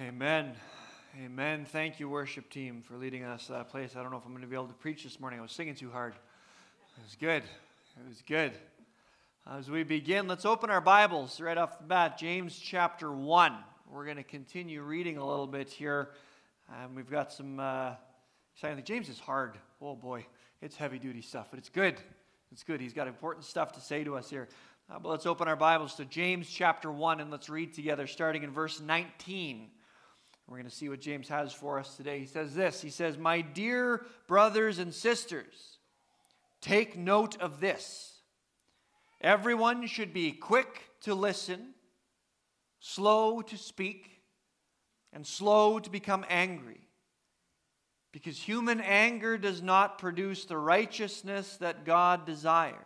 Amen. 0.00 0.54
Amen. 1.24 1.64
Thank 1.70 2.00
you, 2.00 2.08
worship 2.08 2.50
team, 2.50 2.82
for 2.82 2.96
leading 2.96 3.22
us 3.22 3.46
to 3.46 3.52
that 3.52 3.68
place. 3.68 3.94
I 3.94 4.02
don't 4.02 4.10
know 4.10 4.16
if 4.16 4.24
I'm 4.24 4.32
going 4.32 4.42
to 4.42 4.48
be 4.48 4.56
able 4.56 4.66
to 4.66 4.74
preach 4.74 5.04
this 5.04 5.20
morning. 5.20 5.38
I 5.38 5.42
was 5.42 5.52
singing 5.52 5.76
too 5.76 5.88
hard. 5.88 6.14
It 6.14 7.04
was 7.04 7.14
good. 7.14 7.44
It 7.44 8.08
was 8.08 8.20
good. 8.26 8.50
As 9.48 9.70
we 9.70 9.84
begin, 9.84 10.26
let's 10.26 10.44
open 10.44 10.68
our 10.68 10.80
Bibles 10.80 11.40
right 11.40 11.56
off 11.56 11.78
the 11.78 11.84
bat. 11.84 12.18
James 12.18 12.58
chapter 12.58 13.12
1. 13.12 13.54
We're 13.88 14.04
going 14.04 14.16
to 14.16 14.24
continue 14.24 14.82
reading 14.82 15.16
a 15.16 15.24
little 15.24 15.46
bit 15.46 15.68
here. 15.68 16.08
Um, 16.70 16.96
we've 16.96 17.08
got 17.08 17.32
some 17.32 17.60
uh, 17.60 17.92
exciting 18.52 18.82
James 18.82 19.08
is 19.08 19.20
hard. 19.20 19.58
Oh 19.80 19.94
boy, 19.94 20.26
it's 20.60 20.74
heavy 20.74 20.98
duty 20.98 21.22
stuff, 21.22 21.46
but 21.50 21.60
it's 21.60 21.68
good. 21.68 21.94
It's 22.50 22.64
good. 22.64 22.80
He's 22.80 22.94
got 22.94 23.06
important 23.06 23.46
stuff 23.46 23.70
to 23.74 23.80
say 23.80 24.02
to 24.02 24.16
us 24.16 24.28
here. 24.28 24.48
Uh, 24.90 24.98
but 24.98 25.10
let's 25.10 25.24
open 25.24 25.46
our 25.46 25.54
Bibles 25.54 25.94
to 25.94 26.04
James 26.04 26.50
chapter 26.50 26.90
1 26.90 27.20
and 27.20 27.30
let's 27.30 27.48
read 27.48 27.74
together, 27.74 28.08
starting 28.08 28.42
in 28.42 28.50
verse 28.50 28.80
19. 28.80 29.70
We're 30.46 30.58
going 30.58 30.68
to 30.68 30.74
see 30.74 30.88
what 30.88 31.00
James 31.00 31.28
has 31.28 31.52
for 31.52 31.78
us 31.78 31.96
today. 31.96 32.18
He 32.18 32.26
says 32.26 32.54
this 32.54 32.82
He 32.82 32.90
says, 32.90 33.16
My 33.16 33.40
dear 33.40 34.04
brothers 34.26 34.78
and 34.78 34.92
sisters, 34.92 35.78
take 36.60 36.96
note 36.96 37.40
of 37.40 37.60
this. 37.60 38.10
Everyone 39.20 39.86
should 39.86 40.12
be 40.12 40.32
quick 40.32 40.82
to 41.02 41.14
listen, 41.14 41.74
slow 42.78 43.40
to 43.40 43.56
speak, 43.56 44.20
and 45.12 45.26
slow 45.26 45.78
to 45.78 45.90
become 45.90 46.26
angry. 46.28 46.80
Because 48.12 48.36
human 48.36 48.80
anger 48.80 49.38
does 49.38 49.62
not 49.62 49.98
produce 49.98 50.44
the 50.44 50.58
righteousness 50.58 51.56
that 51.56 51.84
God 51.84 52.26
desires. 52.26 52.76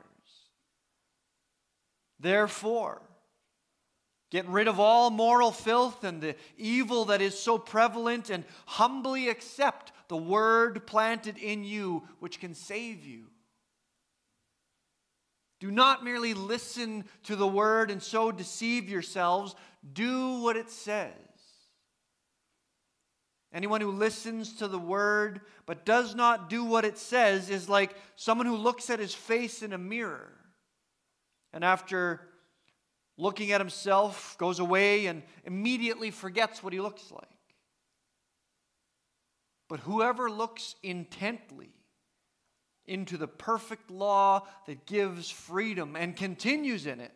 Therefore, 2.20 3.02
Get 4.30 4.46
rid 4.46 4.68
of 4.68 4.78
all 4.78 5.10
moral 5.10 5.52
filth 5.52 6.04
and 6.04 6.20
the 6.20 6.36
evil 6.56 7.06
that 7.06 7.22
is 7.22 7.38
so 7.38 7.56
prevalent, 7.56 8.28
and 8.28 8.44
humbly 8.66 9.28
accept 9.28 9.92
the 10.08 10.16
word 10.16 10.86
planted 10.86 11.38
in 11.38 11.64
you, 11.64 12.02
which 12.20 12.40
can 12.40 12.54
save 12.54 13.06
you. 13.06 13.26
Do 15.60 15.70
not 15.70 16.04
merely 16.04 16.34
listen 16.34 17.04
to 17.24 17.36
the 17.36 17.46
word 17.46 17.90
and 17.90 18.02
so 18.02 18.30
deceive 18.30 18.88
yourselves. 18.88 19.56
Do 19.92 20.40
what 20.40 20.56
it 20.56 20.70
says. 20.70 21.12
Anyone 23.52 23.80
who 23.80 23.90
listens 23.90 24.52
to 24.56 24.68
the 24.68 24.78
word 24.78 25.40
but 25.64 25.86
does 25.86 26.14
not 26.14 26.50
do 26.50 26.64
what 26.64 26.84
it 26.84 26.98
says 26.98 27.48
is 27.48 27.68
like 27.68 27.96
someone 28.14 28.46
who 28.46 28.56
looks 28.56 28.90
at 28.90 28.98
his 28.98 29.14
face 29.14 29.62
in 29.62 29.72
a 29.72 29.78
mirror 29.78 30.32
and 31.52 31.64
after 31.64 32.28
looking 33.18 33.52
at 33.52 33.60
himself, 33.60 34.36
goes 34.38 34.60
away 34.60 35.06
and 35.06 35.22
immediately 35.44 36.10
forgets 36.10 36.62
what 36.62 36.72
he 36.72 36.80
looks 36.80 37.10
like. 37.10 37.24
But 39.68 39.80
whoever 39.80 40.30
looks 40.30 40.76
intently 40.82 41.68
into 42.86 43.18
the 43.18 43.28
perfect 43.28 43.90
law 43.90 44.46
that 44.66 44.86
gives 44.86 45.28
freedom 45.28 45.94
and 45.94 46.16
continues 46.16 46.86
in 46.86 47.00
it, 47.00 47.12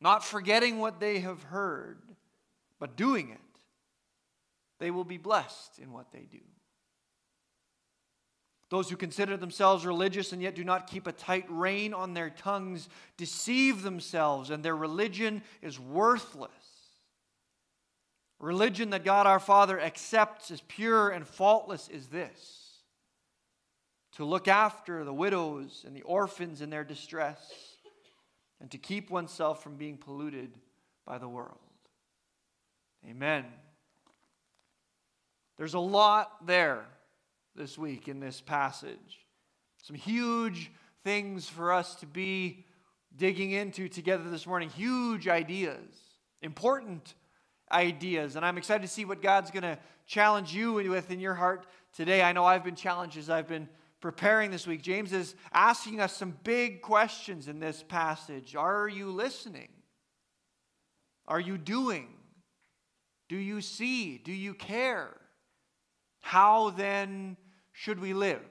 not 0.00 0.22
forgetting 0.22 0.78
what 0.78 1.00
they 1.00 1.20
have 1.20 1.42
heard, 1.44 2.02
but 2.78 2.96
doing 2.96 3.30
it, 3.30 3.38
they 4.80 4.90
will 4.90 5.04
be 5.04 5.16
blessed 5.16 5.78
in 5.78 5.92
what 5.92 6.12
they 6.12 6.26
do. 6.30 6.40
Those 8.70 8.88
who 8.88 8.96
consider 8.96 9.36
themselves 9.36 9.84
religious 9.84 10.32
and 10.32 10.40
yet 10.40 10.54
do 10.54 10.62
not 10.62 10.86
keep 10.86 11.08
a 11.08 11.12
tight 11.12 11.44
rein 11.48 11.92
on 11.92 12.14
their 12.14 12.30
tongues 12.30 12.88
deceive 13.16 13.82
themselves, 13.82 14.48
and 14.48 14.64
their 14.64 14.76
religion 14.76 15.42
is 15.60 15.78
worthless. 15.78 16.50
Religion 18.38 18.90
that 18.90 19.04
God 19.04 19.26
our 19.26 19.40
Father 19.40 19.78
accepts 19.78 20.52
as 20.52 20.62
pure 20.62 21.10
and 21.10 21.26
faultless 21.26 21.88
is 21.88 22.06
this 22.06 22.68
to 24.12 24.24
look 24.24 24.48
after 24.48 25.04
the 25.04 25.14
widows 25.14 25.84
and 25.86 25.94
the 25.94 26.02
orphans 26.02 26.60
in 26.60 26.70
their 26.70 26.84
distress, 26.84 27.52
and 28.60 28.70
to 28.70 28.78
keep 28.78 29.10
oneself 29.10 29.62
from 29.62 29.76
being 29.76 29.96
polluted 29.96 30.50
by 31.06 31.18
the 31.18 31.28
world. 31.28 31.58
Amen. 33.08 33.44
There's 35.56 35.74
a 35.74 35.80
lot 35.80 36.46
there 36.46 36.86
this 37.60 37.76
week 37.76 38.08
in 38.08 38.20
this 38.20 38.40
passage. 38.40 39.26
Some 39.82 39.94
huge 39.94 40.72
things 41.04 41.46
for 41.46 41.74
us 41.74 41.94
to 41.96 42.06
be 42.06 42.64
digging 43.14 43.50
into 43.50 43.86
together 43.86 44.30
this 44.30 44.46
morning. 44.46 44.70
Huge 44.70 45.28
ideas, 45.28 45.76
important 46.40 47.14
ideas. 47.70 48.36
And 48.36 48.46
I'm 48.46 48.56
excited 48.56 48.80
to 48.80 48.88
see 48.88 49.04
what 49.04 49.20
God's 49.20 49.50
going 49.50 49.64
to 49.64 49.78
challenge 50.06 50.54
you 50.54 50.72
with 50.72 51.10
in 51.10 51.20
your 51.20 51.34
heart 51.34 51.66
today. 51.94 52.22
I 52.22 52.32
know 52.32 52.46
I've 52.46 52.64
been 52.64 52.76
challenged 52.76 53.18
as 53.18 53.28
I've 53.28 53.46
been 53.46 53.68
preparing 54.00 54.50
this 54.50 54.66
week. 54.66 54.80
James 54.80 55.12
is 55.12 55.34
asking 55.52 56.00
us 56.00 56.16
some 56.16 56.34
big 56.42 56.80
questions 56.80 57.46
in 57.46 57.60
this 57.60 57.84
passage. 57.86 58.56
Are 58.56 58.88
you 58.88 59.10
listening? 59.10 59.68
Are 61.28 61.40
you 61.40 61.58
doing? 61.58 62.08
Do 63.28 63.36
you 63.36 63.60
see? 63.60 64.16
Do 64.16 64.32
you 64.32 64.54
care? 64.54 65.14
How 66.20 66.70
then 66.70 67.36
should 67.80 67.98
we 67.98 68.12
live? 68.12 68.42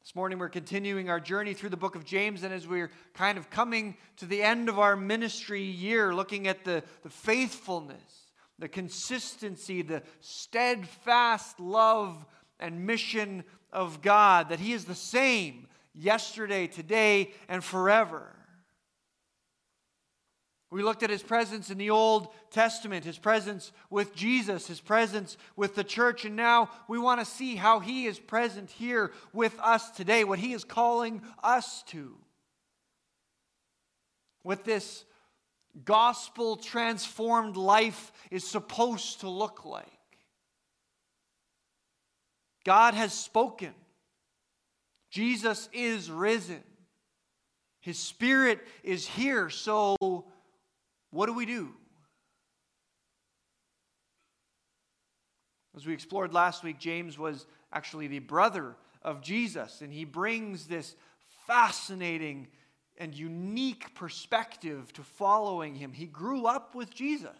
This 0.00 0.14
morning, 0.14 0.38
we're 0.38 0.48
continuing 0.48 1.10
our 1.10 1.20
journey 1.20 1.52
through 1.52 1.68
the 1.68 1.76
book 1.76 1.96
of 1.96 2.06
James, 2.06 2.44
and 2.44 2.54
as 2.54 2.66
we're 2.66 2.90
kind 3.12 3.36
of 3.36 3.50
coming 3.50 3.98
to 4.16 4.24
the 4.24 4.42
end 4.42 4.70
of 4.70 4.78
our 4.78 4.96
ministry 4.96 5.62
year, 5.62 6.14
looking 6.14 6.48
at 6.48 6.64
the, 6.64 6.82
the 7.02 7.10
faithfulness, 7.10 8.30
the 8.58 8.70
consistency, 8.70 9.82
the 9.82 10.02
steadfast 10.20 11.60
love 11.60 12.24
and 12.58 12.86
mission 12.86 13.44
of 13.70 14.00
God, 14.00 14.48
that 14.48 14.60
He 14.60 14.72
is 14.72 14.86
the 14.86 14.94
same 14.94 15.66
yesterday, 15.94 16.68
today, 16.68 17.32
and 17.50 17.62
forever. 17.62 18.34
We 20.72 20.82
looked 20.82 21.02
at 21.02 21.10
his 21.10 21.22
presence 21.22 21.68
in 21.68 21.76
the 21.76 21.90
Old 21.90 22.28
Testament, 22.50 23.04
his 23.04 23.18
presence 23.18 23.72
with 23.90 24.14
Jesus, 24.14 24.68
his 24.68 24.80
presence 24.80 25.36
with 25.54 25.74
the 25.74 25.84
church, 25.84 26.24
and 26.24 26.34
now 26.34 26.70
we 26.88 26.98
want 26.98 27.20
to 27.20 27.26
see 27.26 27.56
how 27.56 27.80
he 27.80 28.06
is 28.06 28.18
present 28.18 28.70
here 28.70 29.12
with 29.34 29.54
us 29.60 29.90
today, 29.90 30.24
what 30.24 30.38
he 30.38 30.54
is 30.54 30.64
calling 30.64 31.20
us 31.42 31.82
to. 31.88 32.16
What 34.44 34.64
this 34.64 35.04
gospel 35.84 36.56
transformed 36.56 37.58
life 37.58 38.10
is 38.30 38.46
supposed 38.46 39.20
to 39.20 39.28
look 39.28 39.66
like. 39.66 39.86
God 42.64 42.94
has 42.94 43.12
spoken, 43.12 43.74
Jesus 45.10 45.68
is 45.74 46.10
risen, 46.10 46.62
his 47.82 47.98
spirit 47.98 48.60
is 48.82 49.06
here, 49.06 49.50
so 49.50 49.96
what 51.12 51.26
do 51.26 51.34
we 51.34 51.46
do? 51.46 51.68
As 55.76 55.86
we 55.86 55.92
explored 55.92 56.32
last 56.32 56.64
week, 56.64 56.78
James 56.78 57.18
was 57.18 57.46
actually 57.72 58.06
the 58.06 58.18
brother 58.18 58.76
of 59.02 59.22
Jesus, 59.22 59.82
and 59.82 59.92
he 59.92 60.04
brings 60.04 60.66
this 60.66 60.96
fascinating 61.46 62.48
and 62.98 63.14
unique 63.14 63.94
perspective 63.94 64.92
to 64.94 65.02
following 65.02 65.74
him. 65.74 65.92
He 65.92 66.06
grew 66.06 66.46
up 66.46 66.74
with 66.74 66.94
Jesus. 66.94 67.30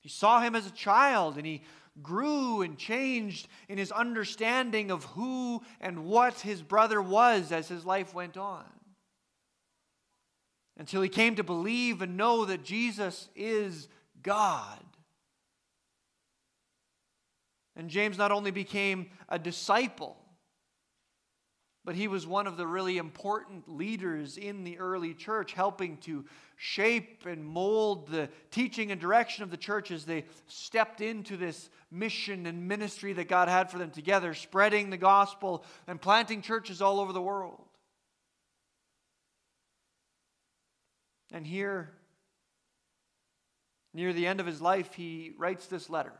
He 0.00 0.08
saw 0.08 0.40
him 0.40 0.54
as 0.54 0.66
a 0.66 0.72
child, 0.72 1.36
and 1.36 1.46
he 1.46 1.62
grew 2.02 2.62
and 2.62 2.78
changed 2.78 3.48
in 3.68 3.78
his 3.78 3.92
understanding 3.92 4.90
of 4.90 5.04
who 5.04 5.62
and 5.80 6.04
what 6.04 6.40
his 6.40 6.62
brother 6.62 7.00
was 7.00 7.50
as 7.50 7.68
his 7.68 7.84
life 7.84 8.14
went 8.14 8.36
on 8.36 8.64
until 10.76 11.02
he 11.02 11.08
came 11.08 11.36
to 11.36 11.44
believe 11.44 12.02
and 12.02 12.16
know 12.16 12.44
that 12.44 12.64
Jesus 12.64 13.28
is 13.34 13.88
God. 14.22 14.78
And 17.76 17.88
James 17.88 18.18
not 18.18 18.32
only 18.32 18.50
became 18.50 19.10
a 19.28 19.38
disciple, 19.38 20.16
but 21.84 21.94
he 21.94 22.08
was 22.08 22.26
one 22.26 22.46
of 22.46 22.56
the 22.56 22.66
really 22.66 22.98
important 22.98 23.68
leaders 23.68 24.36
in 24.36 24.64
the 24.64 24.78
early 24.78 25.14
church, 25.14 25.54
helping 25.54 25.96
to 25.98 26.24
shape 26.56 27.24
and 27.24 27.44
mold 27.44 28.08
the 28.08 28.28
teaching 28.50 28.92
and 28.92 29.00
direction 29.00 29.42
of 29.42 29.50
the 29.50 29.56
church 29.56 29.90
as 29.90 30.04
they 30.04 30.26
stepped 30.46 31.00
into 31.00 31.38
this 31.38 31.70
mission 31.90 32.44
and 32.44 32.68
ministry 32.68 33.14
that 33.14 33.28
God 33.28 33.48
had 33.48 33.70
for 33.70 33.78
them 33.78 33.90
together, 33.90 34.34
spreading 34.34 34.90
the 34.90 34.98
gospel 34.98 35.64
and 35.86 36.00
planting 36.00 36.42
churches 36.42 36.82
all 36.82 37.00
over 37.00 37.14
the 37.14 37.22
world. 37.22 37.64
And 41.32 41.46
here, 41.46 41.90
near 43.94 44.12
the 44.12 44.26
end 44.26 44.40
of 44.40 44.46
his 44.46 44.60
life, 44.60 44.94
he 44.94 45.32
writes 45.38 45.66
this 45.66 45.88
letter 45.88 46.14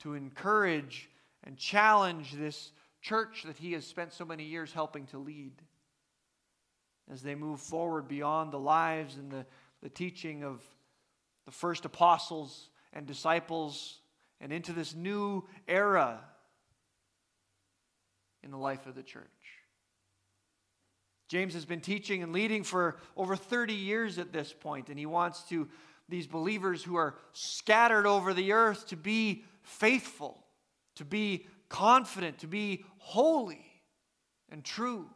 to 0.00 0.14
encourage 0.14 1.10
and 1.44 1.56
challenge 1.56 2.32
this 2.32 2.72
church 3.00 3.42
that 3.44 3.56
he 3.56 3.72
has 3.72 3.86
spent 3.86 4.12
so 4.12 4.24
many 4.24 4.44
years 4.44 4.72
helping 4.72 5.06
to 5.06 5.18
lead 5.18 5.52
as 7.10 7.22
they 7.22 7.34
move 7.34 7.60
forward 7.60 8.08
beyond 8.08 8.52
the 8.52 8.58
lives 8.58 9.16
and 9.16 9.30
the 9.30 9.44
the 9.82 9.88
teaching 9.88 10.44
of 10.44 10.62
the 11.44 11.50
first 11.50 11.84
apostles 11.84 12.70
and 12.92 13.06
disciples 13.06 14.00
and 14.40 14.52
into 14.52 14.72
this 14.72 14.94
new 14.94 15.44
era 15.68 16.20
in 18.42 18.50
the 18.50 18.56
life 18.56 18.86
of 18.86 18.94
the 18.94 19.02
church. 19.02 19.24
James 21.32 21.54
has 21.54 21.64
been 21.64 21.80
teaching 21.80 22.22
and 22.22 22.30
leading 22.30 22.62
for 22.62 22.98
over 23.16 23.36
30 23.36 23.72
years 23.72 24.18
at 24.18 24.34
this 24.34 24.52
point, 24.52 24.90
and 24.90 24.98
he 24.98 25.06
wants 25.06 25.44
to 25.44 25.66
these 26.06 26.26
believers 26.26 26.84
who 26.84 26.96
are 26.96 27.14
scattered 27.32 28.06
over 28.06 28.34
the 28.34 28.52
earth 28.52 28.86
to 28.88 28.96
be 28.96 29.42
faithful, 29.62 30.44
to 30.96 31.06
be 31.06 31.46
confident, 31.70 32.36
to 32.40 32.46
be 32.46 32.84
holy 32.98 33.64
and 34.50 34.62
true. 34.62 35.08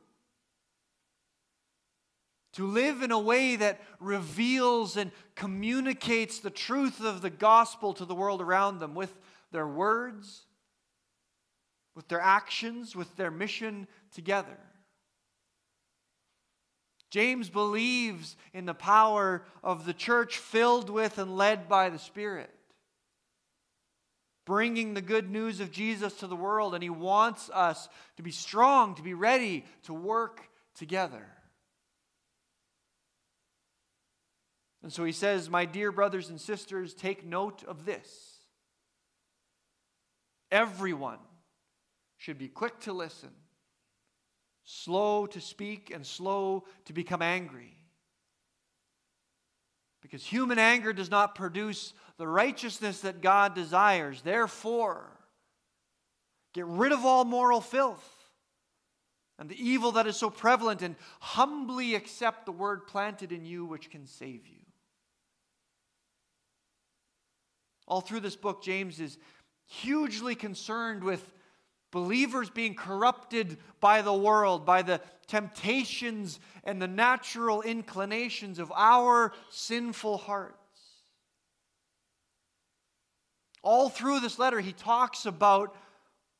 To 2.54 2.66
live 2.66 3.02
in 3.02 3.12
a 3.12 3.20
way 3.20 3.56
that 3.56 3.82
reveals 4.00 4.96
and 4.96 5.12
communicates 5.34 6.38
the 6.38 6.48
truth 6.48 7.02
of 7.02 7.20
the 7.20 7.28
gospel 7.28 7.92
to 7.92 8.06
the 8.06 8.14
world 8.14 8.40
around 8.40 8.78
them 8.78 8.94
with 8.94 9.14
their 9.52 9.69
words, 9.69 10.46
with 11.94 12.08
their 12.08 12.22
actions, 12.22 12.96
with 12.96 13.14
their 13.16 13.30
mission 13.30 13.86
together. 14.14 14.56
James 17.11 17.49
believes 17.49 18.37
in 18.53 18.67
the 18.67 18.75
power 18.75 19.44
of 19.62 19.87
the 19.87 19.94
church 19.94 20.38
filled 20.38 20.91
with 20.91 21.19
and 21.19 21.37
led 21.37 21.69
by 21.69 21.88
the 21.88 21.99
Spirit, 21.99 22.50
bringing 24.44 24.94
the 24.94 25.00
good 25.00 25.31
news 25.31 25.61
of 25.61 25.70
Jesus 25.70 26.14
to 26.14 26.26
the 26.26 26.37
world, 26.37 26.75
and 26.75 26.82
he 26.82 26.91
wants 26.91 27.49
us 27.50 27.88
to 28.17 28.23
be 28.23 28.32
strong, 28.32 28.94
to 28.97 29.03
be 29.03 29.14
ready 29.14 29.64
to 29.85 29.94
work 29.94 30.43
together. 30.75 31.26
And 34.82 34.93
so 34.93 35.05
he 35.05 35.12
says, 35.12 35.49
My 35.49 35.64
dear 35.64 35.91
brothers 35.91 36.29
and 36.29 36.41
sisters, 36.41 36.94
take 36.94 37.25
note 37.25 37.64
of 37.64 37.85
this. 37.85 38.41
Everyone 40.50 41.19
should 42.17 42.38
be 42.38 42.49
quick 42.49 42.81
to 42.81 42.93
listen 42.93 43.31
slow 44.66 45.26
to 45.26 45.40
speak 45.40 45.90
and 45.94 46.04
slow 46.04 46.64
to 46.84 46.92
become 46.92 47.22
angry. 47.22 47.78
Because 50.02 50.22
human 50.22 50.58
anger 50.58 50.92
does 50.92 51.10
not 51.10 51.34
produce 51.34 51.94
the 52.18 52.28
righteousness 52.28 53.00
that 53.00 53.22
God 53.22 53.54
desires. 53.54 54.20
Therefore, 54.20 55.10
get 56.52 56.66
rid 56.66 56.92
of 56.92 57.04
all 57.04 57.24
moral 57.24 57.60
filth 57.60 58.12
and 59.38 59.48
the 59.48 59.62
evil 59.62 59.92
that 59.92 60.06
is 60.06 60.16
so 60.16 60.30
prevalent, 60.30 60.80
and 60.80 60.96
humbly 61.20 61.94
accept 61.94 62.46
the 62.46 62.52
word 62.52 62.86
planted 62.86 63.32
in 63.32 63.44
you 63.44 63.66
which 63.66 63.90
can 63.90 64.06
save 64.06 64.46
you. 64.46 64.60
All 67.86 68.00
through 68.00 68.20
this 68.20 68.36
book, 68.36 68.64
James 68.64 68.98
is 68.98 69.19
hugely 69.66 70.34
concerned 70.34 71.04
with 71.04 71.32
Believers 71.96 72.50
being 72.50 72.75
corrupted 72.75 73.56
by 73.81 74.02
the 74.02 74.12
world, 74.12 74.66
by 74.66 74.82
the 74.82 75.00
temptations 75.28 76.38
and 76.62 76.81
the 76.81 76.87
natural 76.87 77.62
inclinations 77.62 78.58
of 78.58 78.70
our 78.76 79.32
sinful 79.48 80.19
hearts. 80.19 80.58
All 83.62 83.88
through 83.88 84.20
this 84.20 84.38
letter, 84.38 84.60
he 84.60 84.75
talks 84.75 85.25
about 85.25 85.75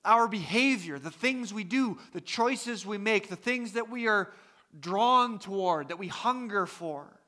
our 0.05 0.29
behavior, 0.29 0.99
the 0.99 1.11
things 1.11 1.55
we 1.55 1.65
do, 1.65 1.97
the 2.13 2.21
choices 2.21 2.85
we 2.85 2.99
make, 2.99 3.31
the 3.31 3.35
things 3.35 3.73
that 3.73 3.89
we 3.89 4.09
are 4.09 4.31
drawn 4.79 5.39
toward, 5.39 5.89
that 5.89 5.99
we 5.99 6.09
hunger 6.09 6.67
for. 6.67 7.19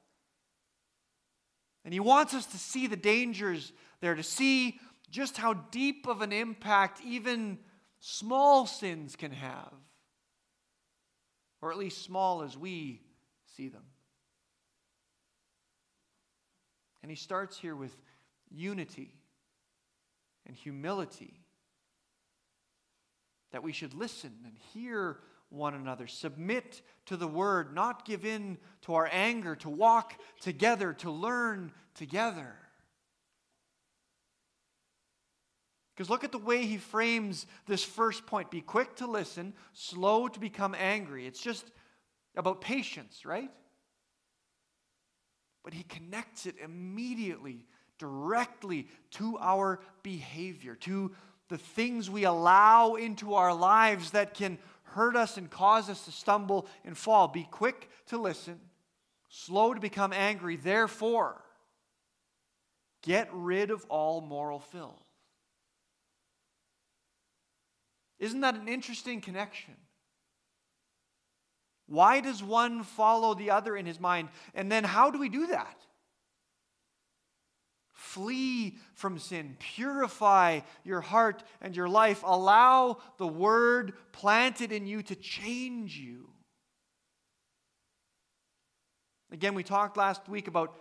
And 1.82 1.94
he 1.94 2.00
wants 2.00 2.34
us 2.34 2.44
to 2.44 2.58
see 2.58 2.88
the 2.88 2.94
dangers 2.94 3.72
there, 4.02 4.14
to 4.14 4.22
see 4.22 4.78
just 5.10 5.38
how 5.38 5.54
deep 5.54 6.06
of 6.06 6.20
an 6.20 6.34
impact 6.34 7.00
even 7.02 7.58
small 8.00 8.66
sins 8.66 9.16
can 9.16 9.32
have, 9.32 9.72
or 11.60 11.72
at 11.72 11.78
least 11.78 12.02
small 12.02 12.42
as 12.42 12.56
we 12.56 13.02
see 13.56 13.68
them. 13.68 13.84
And 17.02 17.10
he 17.10 17.16
starts 17.16 17.58
here 17.58 17.76
with 17.76 17.94
unity 18.50 19.14
and 20.46 20.54
humility. 20.54 21.40
That 23.52 23.62
we 23.62 23.72
should 23.72 23.94
listen 23.94 24.32
and 24.44 24.56
hear 24.74 25.18
one 25.50 25.74
another, 25.74 26.06
submit 26.06 26.82
to 27.06 27.16
the 27.16 27.26
word, 27.26 27.74
not 27.74 28.04
give 28.04 28.26
in 28.26 28.58
to 28.82 28.94
our 28.94 29.08
anger, 29.10 29.56
to 29.56 29.70
walk 29.70 30.14
together, 30.40 30.92
to 30.94 31.10
learn 31.10 31.72
together. 31.94 32.54
Because 35.98 36.10
look 36.10 36.22
at 36.22 36.30
the 36.30 36.38
way 36.38 36.64
he 36.64 36.76
frames 36.76 37.44
this 37.66 37.82
first 37.82 38.24
point 38.24 38.52
be 38.52 38.60
quick 38.60 38.94
to 38.96 39.08
listen, 39.08 39.52
slow 39.72 40.28
to 40.28 40.38
become 40.38 40.76
angry. 40.78 41.26
It's 41.26 41.40
just 41.40 41.72
about 42.36 42.60
patience, 42.60 43.26
right? 43.26 43.50
But 45.64 45.74
he 45.74 45.82
connects 45.82 46.46
it 46.46 46.54
immediately, 46.62 47.66
directly 47.98 48.86
to 49.14 49.38
our 49.40 49.80
behavior, 50.04 50.76
to 50.76 51.10
the 51.48 51.58
things 51.58 52.08
we 52.08 52.22
allow 52.22 52.94
into 52.94 53.34
our 53.34 53.52
lives 53.52 54.12
that 54.12 54.34
can 54.34 54.56
hurt 54.84 55.16
us 55.16 55.36
and 55.36 55.50
cause 55.50 55.90
us 55.90 56.04
to 56.04 56.12
stumble 56.12 56.68
and 56.84 56.96
fall. 56.96 57.26
Be 57.26 57.48
quick 57.50 57.90
to 58.06 58.18
listen, 58.18 58.60
slow 59.30 59.74
to 59.74 59.80
become 59.80 60.12
angry. 60.12 60.54
Therefore, 60.54 61.42
get 63.02 63.28
rid 63.32 63.72
of 63.72 63.84
all 63.86 64.20
moral 64.20 64.60
filth. 64.60 65.07
Isn't 68.18 68.40
that 68.40 68.56
an 68.56 68.68
interesting 68.68 69.20
connection? 69.20 69.74
Why 71.86 72.20
does 72.20 72.42
one 72.42 72.82
follow 72.82 73.34
the 73.34 73.50
other 73.50 73.76
in 73.76 73.86
his 73.86 73.98
mind? 73.98 74.28
And 74.54 74.70
then 74.70 74.84
how 74.84 75.10
do 75.10 75.18
we 75.18 75.28
do 75.28 75.46
that? 75.48 75.76
Flee 77.92 78.76
from 78.94 79.18
sin. 79.18 79.56
Purify 79.58 80.60
your 80.84 81.00
heart 81.00 81.42
and 81.60 81.74
your 81.74 81.88
life. 81.88 82.22
Allow 82.24 82.98
the 83.16 83.26
word 83.26 83.94
planted 84.12 84.70
in 84.70 84.86
you 84.86 85.02
to 85.02 85.14
change 85.14 85.96
you. 85.96 86.28
Again, 89.32 89.54
we 89.54 89.62
talked 89.62 89.96
last 89.96 90.28
week 90.28 90.48
about 90.48 90.74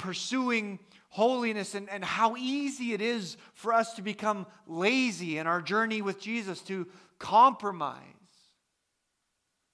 pursuing 0.00 0.78
holiness 1.10 1.74
and, 1.74 1.90
and 1.90 2.02
how 2.02 2.34
easy 2.36 2.94
it 2.94 3.02
is 3.02 3.36
for 3.52 3.74
us 3.74 3.94
to 3.94 4.02
become 4.02 4.46
lazy 4.66 5.36
in 5.36 5.46
our 5.46 5.60
journey 5.60 6.00
with 6.00 6.18
Jesus, 6.20 6.62
to 6.62 6.86
compromise, 7.18 8.00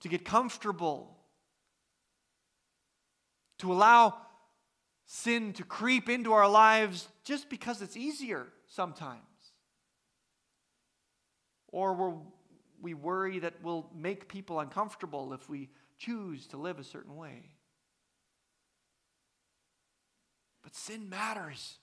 to 0.00 0.08
get 0.08 0.24
comfortable, 0.24 1.16
to 3.58 3.72
allow 3.72 4.14
sin 5.04 5.52
to 5.52 5.62
creep 5.62 6.08
into 6.08 6.32
our 6.32 6.48
lives 6.48 7.06
just 7.22 7.48
because 7.48 7.80
it's 7.80 7.96
easier 7.96 8.48
sometimes. 8.66 9.20
Or 11.68 11.92
we 11.94 12.16
we 12.82 12.94
worry 12.94 13.38
that 13.38 13.54
we'll 13.62 13.88
make 13.94 14.28
people 14.28 14.60
uncomfortable 14.60 15.32
if 15.32 15.48
we 15.48 15.70
choose 15.98 16.46
to 16.48 16.56
live 16.56 16.78
a 16.78 16.84
certain 16.84 17.16
way. 17.16 17.55
But 20.66 20.74
sin 20.74 21.08
matters. 21.08 21.78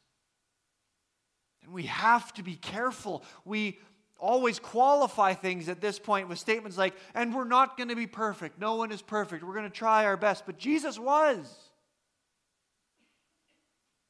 And 1.64 1.72
we 1.72 1.84
have 1.84 2.34
to 2.34 2.44
be 2.44 2.56
careful. 2.56 3.24
We 3.46 3.80
always 4.20 4.60
qualify 4.60 5.36
things 5.36 5.70
at 5.70 5.80
this 5.80 6.00
point 6.00 6.28
with 6.28 6.38
statements 6.38 6.78
like, 6.78 6.94
and 7.16 7.34
we're 7.34 7.46
not 7.46 7.78
going 7.78 7.88
to 7.88 7.96
be 7.96 8.08
perfect. 8.08 8.60
No 8.60 8.76
one 8.76 8.92
is 8.92 9.02
perfect. 9.02 9.42
We're 9.42 9.54
going 9.54 9.64
to 9.64 9.70
try 9.70 10.04
our 10.04 10.18
best. 10.18 10.46
But 10.46 10.58
Jesus 10.58 11.00
was. 11.00 11.50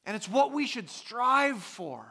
And 0.08 0.16
it's 0.16 0.28
what 0.28 0.52
we 0.52 0.66
should 0.66 0.90
strive 0.90 1.62
for. 1.62 2.04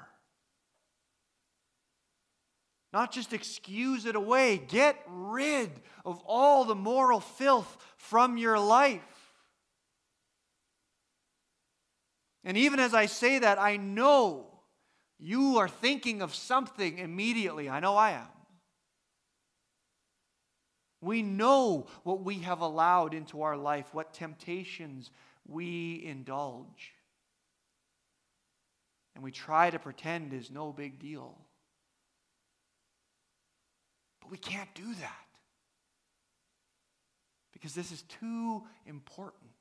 Not 2.92 3.10
just 3.10 3.32
excuse 3.32 4.06
it 4.06 4.14
away. 4.14 4.58
Get 4.68 5.02
rid 5.08 5.72
of 6.04 6.22
all 6.26 6.64
the 6.64 6.76
moral 6.76 7.18
filth 7.18 7.76
from 7.96 8.36
your 8.36 8.60
life. 8.60 9.02
And 12.44 12.56
even 12.56 12.80
as 12.80 12.94
I 12.94 13.06
say 13.06 13.38
that, 13.38 13.58
I 13.58 13.76
know 13.76 14.46
you 15.18 15.58
are 15.58 15.68
thinking 15.68 16.22
of 16.22 16.34
something 16.34 16.98
immediately. 16.98 17.70
I 17.70 17.80
know 17.80 17.96
I 17.96 18.12
am. 18.12 18.28
We 21.00 21.22
know 21.22 21.86
what 22.04 22.24
we 22.24 22.38
have 22.40 22.60
allowed 22.60 23.14
into 23.14 23.42
our 23.42 23.56
life, 23.56 23.86
what 23.92 24.14
temptations 24.14 25.10
we 25.46 26.02
indulge. 26.04 26.92
And 29.14 29.22
we 29.22 29.30
try 29.30 29.70
to 29.70 29.78
pretend 29.78 30.32
is 30.32 30.50
no 30.50 30.72
big 30.72 30.98
deal. 30.98 31.36
But 34.20 34.30
we 34.30 34.38
can't 34.38 34.72
do 34.74 34.94
that 34.94 35.26
because 37.52 37.74
this 37.74 37.92
is 37.92 38.02
too 38.02 38.62
important. 38.86 39.51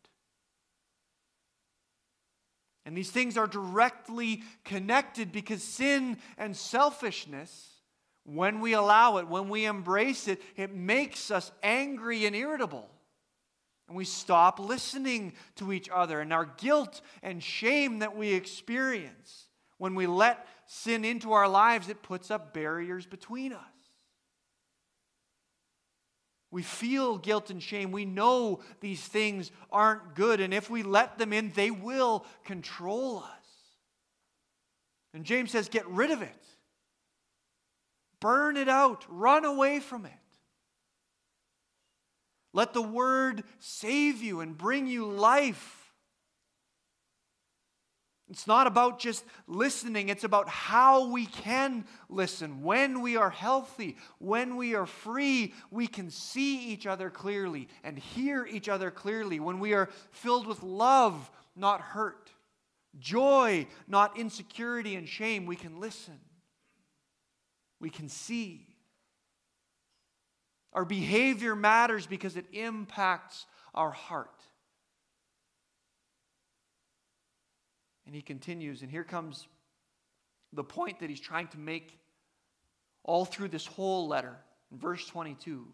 And 2.86 2.98
these 2.98 3.12
things 3.12 3.38
are 3.38 3.48
directly 3.48 4.44
connected 4.64 5.32
because 5.32 5.64
sin 5.64 6.18
and 6.38 6.56
selfishness, 6.56 7.70
when 8.24 8.60
we 8.60 8.74
allow 8.74 9.18
it, 9.18 9.28
when 9.28 9.50
we 9.50 9.66
embrace 9.66 10.28
it, 10.28 10.42
it 10.56 10.74
makes 10.74 11.30
us 11.30 11.52
angry 11.62 12.26
and 12.26 12.36
irritable. 12.36 12.90
And 13.88 13.98
we 13.98 14.06
stop 14.06 14.60
listening 14.60 15.34
to 15.58 15.74
each 15.74 15.90
other. 15.90 16.22
And 16.22 16.32
our 16.32 16.46
guilt 16.46 17.02
and 17.22 17.44
shame 17.44 18.00
that 18.00 18.16
we 18.16 18.34
experience 18.34 19.48
when 19.78 19.96
we 19.96 20.08
let 20.08 20.48
sin 20.66 21.04
into 21.04 21.34
our 21.34 21.48
lives, 21.48 21.90
it 21.90 22.02
puts 22.04 22.32
up 22.32 22.54
barriers 22.54 23.06
between 23.06 23.52
us. 23.52 23.71
We 26.52 26.64
feel 26.64 27.18
guilt 27.18 27.50
and 27.50 27.64
shame. 27.64 27.92
We 27.92 28.04
know 28.04 28.60
these 28.82 29.02
things 29.02 29.52
aren't 29.72 30.16
good. 30.16 30.42
And 30.42 30.54
if 30.54 30.70
we 30.70 30.84
let 30.84 31.18
them 31.18 31.32
in, 31.32 31.52
they 31.56 31.72
will 31.72 32.26
control 32.44 33.20
us. 33.20 33.42
And 35.14 35.24
James 35.24 35.52
says, 35.52 35.70
get 35.70 35.88
rid 35.88 36.12
of 36.12 36.22
it. 36.22 36.44
Burn 38.20 38.58
it 38.58 38.70
out. 38.70 39.06
Run 39.10 39.46
away 39.46 39.80
from 39.80 40.06
it. 40.06 40.12
Let 42.54 42.74
the 42.74 42.82
word 42.82 43.44
save 43.60 44.22
you 44.22 44.42
and 44.42 44.58
bring 44.58 44.88
you 44.88 45.06
life. 45.06 45.81
It's 48.32 48.48
not 48.48 48.66
about 48.66 48.98
just 48.98 49.26
listening, 49.46 50.08
it's 50.08 50.24
about 50.24 50.48
how 50.48 51.10
we 51.10 51.26
can 51.26 51.84
listen. 52.08 52.64
When 52.64 53.02
we 53.02 53.18
are 53.18 53.30
healthy, 53.30 53.98
when 54.20 54.56
we 54.56 54.74
are 54.74 54.86
free, 54.86 55.54
we 55.70 55.86
can 55.86 56.10
see 56.10 56.70
each 56.70 56.88
other 56.88 57.10
clearly 57.10 57.68
and 57.84 58.00
hear 58.00 58.46
each 58.46 58.70
other 58.70 58.90
clearly. 58.90 59.42
When 59.42 59.60
we 59.60 59.74
are 59.74 59.90
filled 60.12 60.48
with 60.48 60.64
love, 60.64 61.30
not 61.58 61.82
hurt, 61.82 62.32
joy, 62.98 63.68
not 63.86 64.18
insecurity 64.18 64.96
and 64.96 65.10
shame, 65.10 65.46
we 65.46 65.58
can 65.58 65.82
listen. 65.82 66.18
We 67.82 67.90
can 67.90 68.08
see. 68.08 68.66
Our 70.72 70.86
behavior 70.86 71.54
matters 71.54 72.08
because 72.08 72.38
it 72.38 72.46
impacts 72.54 73.46
our 73.76 73.92
heart. 73.92 74.41
And 78.12 78.16
he 78.18 78.22
continues, 78.22 78.82
and 78.82 78.92
here 78.92 79.06
comes 79.06 79.48
the 80.52 80.66
point 80.66 81.00
that 81.00 81.10
he's 81.10 81.22
trying 81.22 81.48
to 81.48 81.58
make 81.58 81.98
all 83.06 83.24
through 83.24 83.48
this 83.48 83.66
whole 83.66 84.10
letter. 84.10 84.36
In 84.70 84.80
verse 84.80 85.08
22, 85.08 85.66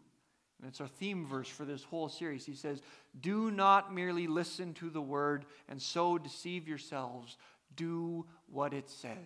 and 0.62 0.70
it's 0.70 0.80
our 0.80 0.88
theme 0.88 1.26
verse 1.26 1.48
for 1.48 1.66
this 1.66 1.84
whole 1.84 2.10
series, 2.10 2.46
he 2.46 2.54
says, 2.54 2.84
Do 3.20 3.50
not 3.50 3.92
merely 3.92 4.28
listen 4.28 4.76
to 4.76 4.92
the 4.92 5.02
word 5.02 5.48
and 5.68 5.82
so 5.82 6.20
deceive 6.20 6.68
yourselves. 6.68 7.38
Do 7.76 8.28
what 8.46 8.72
it 8.72 8.88
says. 8.88 9.18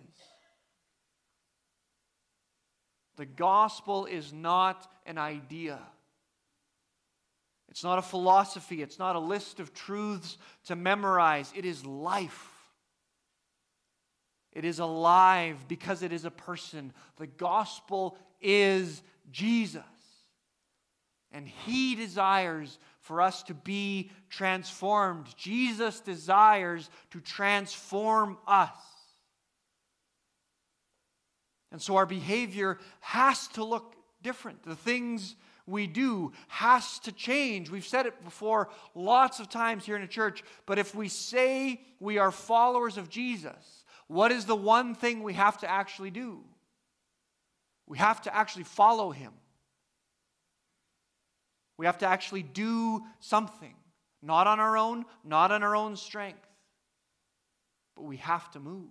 The 3.16 3.26
gospel 3.26 4.06
is 4.06 4.32
not 4.32 4.90
an 5.04 5.18
idea. 5.18 5.78
It's 7.68 7.84
not 7.84 7.98
a 7.98 8.02
philosophy. 8.02 8.80
It's 8.80 8.98
not 8.98 9.16
a 9.16 9.20
list 9.20 9.60
of 9.60 9.74
truths 9.74 10.38
to 10.64 10.76
memorize. 10.76 11.52
It 11.54 11.66
is 11.66 11.84
life. 11.84 12.48
It 14.52 14.64
is 14.64 14.78
alive 14.78 15.66
because 15.68 16.02
it 16.02 16.12
is 16.12 16.24
a 16.24 16.30
person. 16.30 16.92
The 17.16 17.26
gospel 17.26 18.18
is 18.40 19.02
Jesus. 19.30 19.82
And 21.32 21.48
he 21.48 21.94
desires 21.94 22.78
for 23.00 23.22
us 23.22 23.42
to 23.44 23.54
be 23.54 24.10
transformed. 24.28 25.26
Jesus 25.36 26.00
desires 26.00 26.90
to 27.10 27.20
transform 27.20 28.36
us. 28.46 28.76
And 31.70 31.80
so 31.80 31.96
our 31.96 32.04
behavior 32.04 32.78
has 33.00 33.48
to 33.48 33.64
look 33.64 33.94
different. 34.22 34.62
The 34.62 34.76
things 34.76 35.36
we 35.66 35.86
do 35.86 36.32
has 36.48 36.98
to 37.00 37.12
change. 37.12 37.70
We've 37.70 37.86
said 37.86 38.06
it 38.06 38.22
before 38.24 38.68
lots 38.94 39.40
of 39.40 39.48
times 39.48 39.86
here 39.86 39.96
in 39.96 40.02
the 40.02 40.08
church, 40.08 40.42
but 40.66 40.78
if 40.78 40.94
we 40.94 41.08
say 41.08 41.80
we 41.98 42.18
are 42.18 42.30
followers 42.30 42.98
of 42.98 43.08
Jesus, 43.08 43.81
what 44.12 44.30
is 44.30 44.44
the 44.44 44.54
one 44.54 44.94
thing 44.94 45.22
we 45.22 45.32
have 45.32 45.58
to 45.58 45.70
actually 45.70 46.10
do? 46.10 46.40
We 47.86 47.96
have 47.98 48.20
to 48.22 48.34
actually 48.34 48.64
follow 48.64 49.10
him. 49.10 49.32
We 51.78 51.86
have 51.86 51.98
to 51.98 52.06
actually 52.06 52.42
do 52.42 53.02
something, 53.20 53.74
not 54.22 54.46
on 54.46 54.60
our 54.60 54.76
own, 54.76 55.06
not 55.24 55.50
on 55.50 55.62
our 55.62 55.74
own 55.74 55.96
strength, 55.96 56.46
but 57.96 58.02
we 58.02 58.18
have 58.18 58.50
to 58.52 58.60
move. 58.60 58.90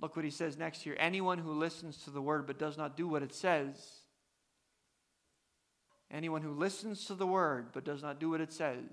Look 0.00 0.16
what 0.16 0.24
he 0.24 0.30
says 0.30 0.58
next 0.58 0.82
here. 0.82 0.96
Anyone 0.98 1.38
who 1.38 1.52
listens 1.52 1.96
to 2.04 2.10
the 2.10 2.20
word 2.20 2.46
but 2.46 2.58
does 2.58 2.76
not 2.76 2.96
do 2.96 3.06
what 3.06 3.22
it 3.22 3.32
says, 3.32 3.76
anyone 6.10 6.42
who 6.42 6.52
listens 6.52 7.06
to 7.06 7.14
the 7.14 7.26
word 7.26 7.68
but 7.72 7.84
does 7.84 8.02
not 8.02 8.18
do 8.18 8.30
what 8.30 8.40
it 8.40 8.52
says, 8.52 8.84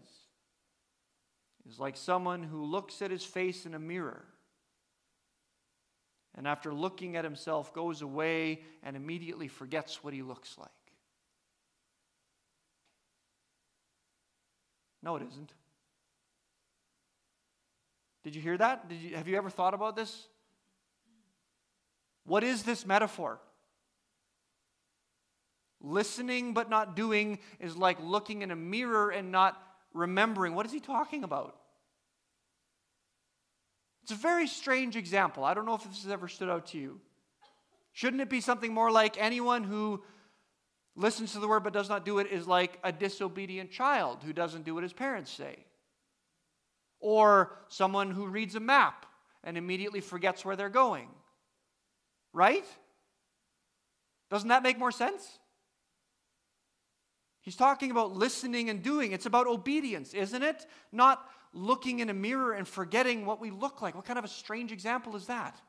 is 1.69 1.79
like 1.79 1.97
someone 1.97 2.43
who 2.43 2.65
looks 2.65 3.01
at 3.01 3.11
his 3.11 3.23
face 3.23 3.65
in 3.65 3.73
a 3.73 3.79
mirror 3.79 4.25
and 6.35 6.47
after 6.47 6.73
looking 6.73 7.15
at 7.15 7.23
himself 7.23 7.73
goes 7.73 8.01
away 8.01 8.61
and 8.81 8.95
immediately 8.95 9.47
forgets 9.47 10.03
what 10.03 10.13
he 10.13 10.21
looks 10.21 10.57
like. 10.57 10.69
No, 15.01 15.15
it 15.17 15.23
isn't. 15.29 15.53
Did 18.23 18.35
you 18.35 18.41
hear 18.41 18.57
that? 18.57 18.87
Did 18.87 18.99
you, 18.99 19.15
have 19.15 19.27
you 19.27 19.37
ever 19.37 19.49
thought 19.49 19.73
about 19.73 19.95
this? 19.95 20.27
What 22.25 22.43
is 22.43 22.63
this 22.63 22.85
metaphor? 22.85 23.39
Listening 25.81 26.53
but 26.53 26.69
not 26.69 26.95
doing 26.95 27.39
is 27.59 27.75
like 27.75 27.97
looking 28.01 28.41
in 28.41 28.49
a 28.49 28.55
mirror 28.55 29.09
and 29.09 29.31
not 29.31 29.61
remembering. 29.93 30.55
What 30.55 30.65
is 30.65 30.71
he 30.71 30.79
talking 30.79 31.23
about? 31.23 31.55
It's 34.03 34.11
a 34.11 34.15
very 34.15 34.47
strange 34.47 34.95
example. 34.95 35.43
I 35.43 35.53
don't 35.53 35.65
know 35.65 35.75
if 35.75 35.83
this 35.83 36.03
has 36.03 36.11
ever 36.11 36.27
stood 36.27 36.49
out 36.49 36.67
to 36.67 36.77
you. 36.77 36.99
Shouldn't 37.93 38.21
it 38.21 38.29
be 38.29 38.41
something 38.41 38.73
more 38.73 38.91
like 38.91 39.17
anyone 39.17 39.63
who 39.63 40.03
listens 40.95 41.33
to 41.33 41.39
the 41.39 41.47
word 41.47 41.63
but 41.63 41.73
does 41.73 41.89
not 41.89 42.05
do 42.05 42.19
it 42.19 42.27
is 42.27 42.47
like 42.47 42.79
a 42.83 42.91
disobedient 42.91 43.71
child 43.71 44.19
who 44.23 44.33
doesn't 44.33 44.65
do 44.65 44.73
what 44.73 44.83
his 44.83 44.93
parents 44.93 45.31
say? 45.31 45.57
Or 46.99 47.51
someone 47.69 48.11
who 48.11 48.27
reads 48.27 48.55
a 48.55 48.59
map 48.59 49.05
and 49.43 49.57
immediately 49.57 50.01
forgets 50.01 50.43
where 50.43 50.55
they're 50.55 50.69
going? 50.69 51.07
Right? 52.33 52.65
Doesn't 54.29 54.49
that 54.49 54.63
make 54.63 54.79
more 54.79 54.91
sense? 54.91 55.39
He's 57.43 57.57
talking 57.57 57.91
about 57.91 58.13
listening 58.13 58.69
and 58.69 58.81
doing. 58.81 59.11
It's 59.11 59.25
about 59.25 59.47
obedience, 59.47 60.13
isn't 60.13 60.41
it? 60.41 60.65
Not 60.93 61.29
looking 61.53 61.99
in 61.99 62.09
a 62.09 62.13
mirror 62.13 62.53
and 62.53 62.65
forgetting 62.65 63.25
what 63.25 63.41
we 63.41 63.51
look 63.51 63.81
like. 63.81 63.95
What 63.95 64.05
kind 64.05 64.17
of 64.17 64.23
a 64.23 64.29
strange 64.29 64.71
example 64.71 65.15
is 65.17 65.27
that? 65.27 65.59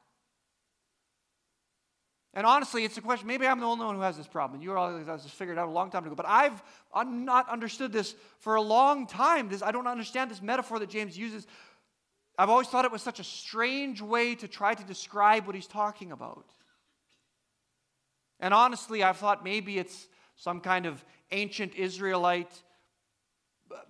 And 2.33 2.47
honestly, 2.47 2.85
it's 2.85 2.97
a 2.97 3.01
question. 3.01 3.27
Maybe 3.27 3.45
I'm 3.47 3.59
the 3.59 3.67
only 3.67 3.85
one 3.85 3.97
who 3.97 4.03
has 4.03 4.17
this 4.17 4.29
problem. 4.29 4.63
You 4.63 4.77
all 4.77 4.97
have 4.97 5.23
this 5.23 5.31
figured 5.33 5.59
out 5.59 5.69
a 5.69 5.73
long 5.73 5.91
time 5.91 6.07
ago. 6.07 6.15
But 6.15 6.27
I've 6.29 6.63
not 6.95 7.49
understood 7.49 7.93
this 7.93 8.15
for 8.39 8.55
a 8.55 8.63
long 8.63 9.09
time. 9.09 9.49
This, 9.49 9.61
I 9.61 9.73
don't 9.73 9.89
understand 9.89 10.31
this 10.31 10.43
metaphor 10.43 10.79
that 10.79 10.89
James 10.89 11.19
uses. 11.19 11.45
I've 12.39 12.51
always 12.51 12.69
thought 12.69 12.85
it 12.85 12.93
was 12.93 13.03
such 13.03 13.19
a 13.19 13.25
strange 13.25 14.01
way 14.01 14.37
to 14.37 14.47
try 14.47 14.75
to 14.75 14.85
describe 14.85 15.47
what 15.47 15.57
he's 15.57 15.67
talking 15.67 16.13
about. 16.13 16.47
And 18.39 18.55
honestly, 18.55 19.03
I've 19.03 19.17
thought 19.17 19.43
maybe 19.43 19.79
it's 19.79 20.07
some 20.37 20.61
kind 20.61 20.87
of 20.87 21.05
ancient 21.31 21.75
Israelite 21.75 22.51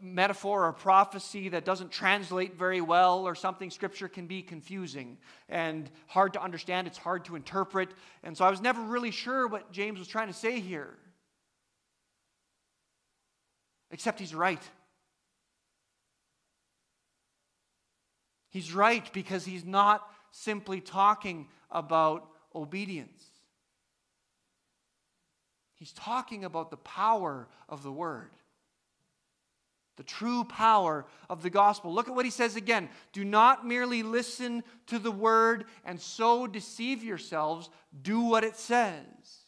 metaphor 0.01 0.67
or 0.67 0.73
prophecy 0.73 1.51
that 1.51 1.65
doesn't 1.65 1.91
translate 1.91 2.57
very 2.57 2.81
well 2.81 3.27
or 3.27 3.35
something, 3.35 3.71
scripture 3.71 4.09
can 4.09 4.27
be 4.27 4.43
confusing 4.43 5.19
and 5.49 5.91
hard 6.07 6.33
to 6.35 6.43
understand. 6.43 6.87
It's 6.87 6.99
hard 6.99 7.25
to 7.27 7.37
interpret. 7.37 7.91
And 8.23 8.37
so 8.37 8.45
I 8.45 8.51
was 8.51 8.61
never 8.61 8.81
really 8.83 9.11
sure 9.11 9.47
what 9.47 9.73
James 9.73 9.99
was 9.99 10.09
trying 10.09 10.29
to 10.29 10.33
say 10.33 10.61
here. 10.61 10.95
Except 13.91 14.19
he's 14.19 14.35
right. 14.35 14.63
He's 18.51 18.73
right 18.73 19.13
because 19.13 19.45
he's 19.45 19.65
not 19.65 20.09
simply 20.31 20.81
talking 20.81 21.49
about 21.71 22.29
obedience. 22.55 23.23
He's 25.77 25.93
talking 25.93 26.45
about 26.45 26.71
the 26.71 26.77
power 26.77 27.49
of 27.69 27.83
the 27.83 27.93
word. 27.93 28.31
The 29.97 30.03
true 30.03 30.45
power 30.45 31.07
of 31.31 31.43
the 31.43 31.51
gospel. 31.51 31.93
Look 31.93 32.09
at 32.09 32.15
what 32.15 32.25
he 32.25 32.31
says 32.31 32.57
again. 32.57 32.89
Do 33.13 33.25
not 33.25 33.67
merely 33.67 34.03
listen 34.03 34.65
to 34.87 34.99
the 34.99 35.13
word 35.13 35.67
and 35.85 36.01
so 36.01 36.47
deceive 36.47 37.05
yourselves. 37.05 37.71
Do 38.03 38.21
what 38.21 38.43
it 38.43 38.57
says. 38.57 39.45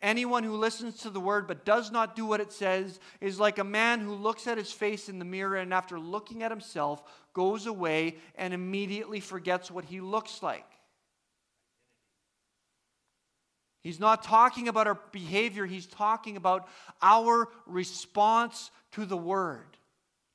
Anyone 0.00 0.44
who 0.44 0.56
listens 0.56 0.98
to 0.98 1.10
the 1.10 1.18
word 1.18 1.48
but 1.48 1.64
does 1.64 1.90
not 1.90 2.14
do 2.14 2.26
what 2.26 2.42
it 2.42 2.52
says 2.52 3.00
is 3.22 3.40
like 3.40 3.58
a 3.58 3.64
man 3.64 4.00
who 4.00 4.14
looks 4.14 4.46
at 4.46 4.58
his 4.58 4.70
face 4.70 5.08
in 5.08 5.18
the 5.18 5.24
mirror 5.24 5.56
and 5.56 5.72
after 5.72 5.98
looking 5.98 6.42
at 6.42 6.50
himself 6.50 7.02
goes 7.32 7.64
away 7.64 8.16
and 8.34 8.52
immediately 8.52 9.18
forgets 9.18 9.70
what 9.70 9.86
he 9.86 10.02
looks 10.02 10.42
like. 10.42 10.66
He's 13.84 14.00
not 14.00 14.22
talking 14.22 14.66
about 14.66 14.86
our 14.86 14.98
behavior, 15.12 15.66
he's 15.66 15.86
talking 15.86 16.38
about 16.38 16.66
our 17.02 17.48
response 17.66 18.70
to 18.92 19.04
the 19.04 19.16
word, 19.16 19.76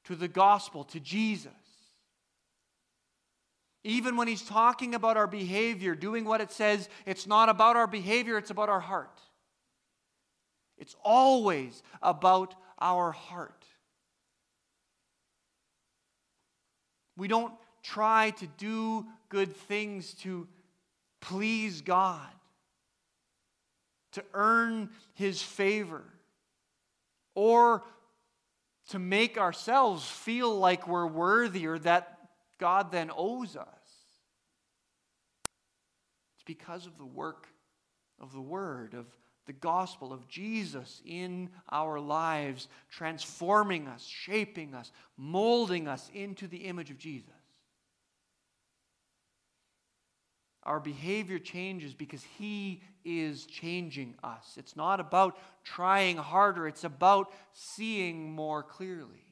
to 0.05 0.15
the 0.15 0.27
gospel, 0.27 0.83
to 0.85 0.99
Jesus. 0.99 1.51
Even 3.83 4.17
when 4.17 4.27
he's 4.27 4.43
talking 4.43 4.93
about 4.93 5.17
our 5.17 5.25
behavior, 5.25 5.95
doing 5.95 6.25
what 6.25 6.41
it 6.41 6.51
says, 6.51 6.87
it's 7.07 7.25
not 7.25 7.49
about 7.49 7.75
our 7.75 7.87
behavior, 7.87 8.37
it's 8.37 8.51
about 8.51 8.69
our 8.69 8.79
heart. 8.79 9.19
It's 10.77 10.95
always 11.03 11.81
about 12.03 12.53
our 12.77 13.11
heart. 13.11 13.65
We 17.17 17.27
don't 17.27 17.53
try 17.81 18.29
to 18.31 18.47
do 18.57 19.07
good 19.29 19.55
things 19.55 20.13
to 20.21 20.47
please 21.19 21.81
God, 21.81 22.29
to 24.13 24.23
earn 24.33 24.89
His 25.13 25.41
favor, 25.41 26.03
or 27.35 27.83
to 28.89 28.99
make 28.99 29.37
ourselves 29.37 30.05
feel 30.09 30.57
like 30.57 30.87
we're 30.87 31.07
worthy 31.07 31.67
or 31.67 31.77
that 31.79 32.17
God 32.57 32.91
then 32.91 33.11
owes 33.15 33.55
us. 33.55 33.67
It's 36.35 36.43
because 36.45 36.85
of 36.85 36.97
the 36.97 37.05
work 37.05 37.47
of 38.19 38.33
the 38.33 38.41
Word, 38.41 38.93
of 38.93 39.05
the 39.45 39.53
gospel 39.53 40.13
of 40.13 40.27
Jesus 40.27 41.01
in 41.05 41.49
our 41.71 41.99
lives, 41.99 42.67
transforming 42.91 43.87
us, 43.87 44.05
shaping 44.05 44.75
us, 44.75 44.91
molding 45.17 45.87
us 45.87 46.09
into 46.13 46.47
the 46.47 46.65
image 46.65 46.91
of 46.91 46.97
Jesus. 46.97 47.33
Our 50.63 50.79
behavior 50.79 51.39
changes 51.39 51.93
because 51.93 52.23
He 52.37 52.81
is 53.05 53.45
changing 53.45 54.15
us. 54.23 54.55
It's 54.57 54.75
not 54.75 54.99
about 54.99 55.37
trying 55.63 56.17
harder, 56.17 56.67
it's 56.67 56.83
about 56.83 57.31
seeing 57.53 58.31
more 58.31 58.63
clearly. 58.63 59.29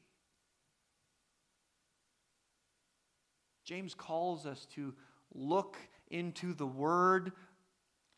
James 3.64 3.92
calls 3.92 4.46
us 4.46 4.66
to 4.74 4.94
look 5.34 5.76
into 6.10 6.54
the 6.54 6.66
Word 6.66 7.32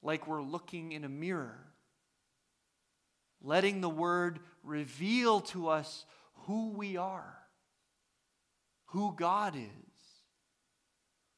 like 0.01 0.29
we're 0.29 0.43
looking 0.43 0.93
in 0.93 1.03
a 1.03 1.09
mirror, 1.09 1.67
letting 3.43 3.81
the 3.81 3.89
Word 3.89 4.39
reveal 4.63 5.41
to 5.41 5.69
us 5.69 6.07
who 6.47 6.71
we 6.71 6.97
are, 6.97 7.37
who 8.87 9.13
God 9.17 9.57
is, 9.57 9.91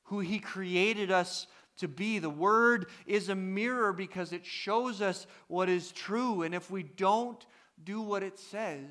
who 0.04 0.20
He 0.20 0.38
created 0.38 1.10
us 1.10 1.46
to 1.82 1.88
be. 1.88 2.18
The 2.18 2.30
Word 2.30 2.86
is 3.06 3.28
a 3.28 3.34
mirror 3.34 3.92
because 3.92 4.32
it 4.32 4.44
shows 4.44 5.00
us 5.00 5.26
what 5.46 5.68
is 5.68 5.92
true, 5.92 6.42
and 6.42 6.54
if 6.54 6.70
we 6.70 6.82
don't 6.82 7.44
do 7.84 8.00
what 8.00 8.22
it 8.22 8.38
says, 8.38 8.86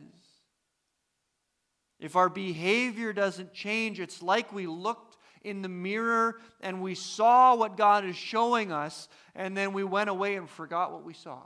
if 2.00 2.16
our 2.16 2.30
behavior 2.30 3.14
doesn't 3.14 3.54
change, 3.54 4.00
it's 4.00 4.22
like 4.22 4.54
we 4.54 4.68
looked 4.68 5.18
in 5.44 5.62
the 5.62 5.70
mirror 5.70 6.40
and 6.62 6.82
we 6.82 6.96
saw 6.96 7.56
what 7.56 7.78
God 7.78 8.06
is 8.06 8.16
showing 8.16 8.72
us, 8.72 9.08
and 9.36 9.58
then 9.58 9.74
we 9.74 9.84
went 9.84 10.10
away 10.10 10.36
and 10.36 10.50
forgot 10.50 10.92
what 10.92 11.04
we 11.04 11.14
saw. 11.14 11.42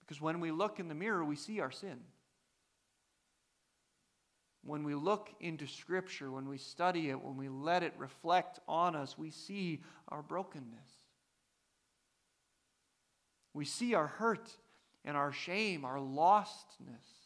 Because 0.00 0.20
when 0.20 0.40
we 0.40 0.50
look 0.50 0.78
in 0.78 0.88
the 0.88 0.94
mirror, 0.94 1.24
we 1.24 1.36
see 1.36 1.60
our 1.60 1.70
sin. 1.70 1.98
When 4.64 4.82
we 4.82 4.94
look 4.94 5.28
into 5.40 5.66
Scripture, 5.66 6.30
when 6.30 6.48
we 6.48 6.56
study 6.56 7.10
it, 7.10 7.22
when 7.22 7.36
we 7.36 7.48
let 7.48 7.82
it 7.82 7.92
reflect 7.98 8.60
on 8.66 8.96
us, 8.96 9.18
we 9.18 9.30
see 9.30 9.82
our 10.08 10.22
brokenness. 10.22 10.88
We 13.52 13.66
see 13.66 13.94
our 13.94 14.06
hurt 14.06 14.50
and 15.04 15.16
our 15.16 15.32
shame, 15.32 15.84
our 15.84 15.98
lostness. 15.98 17.24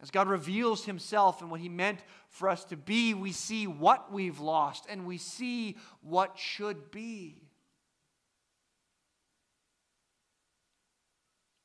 As 0.00 0.10
God 0.10 0.26
reveals 0.28 0.84
himself 0.84 1.42
and 1.42 1.50
what 1.50 1.60
he 1.60 1.68
meant 1.68 2.00
for 2.28 2.48
us 2.48 2.64
to 2.64 2.76
be, 2.76 3.14
we 3.14 3.30
see 3.30 3.66
what 3.68 4.10
we've 4.10 4.40
lost 4.40 4.86
and 4.88 5.06
we 5.06 5.18
see 5.18 5.76
what 6.00 6.36
should 6.36 6.90
be. 6.90 7.36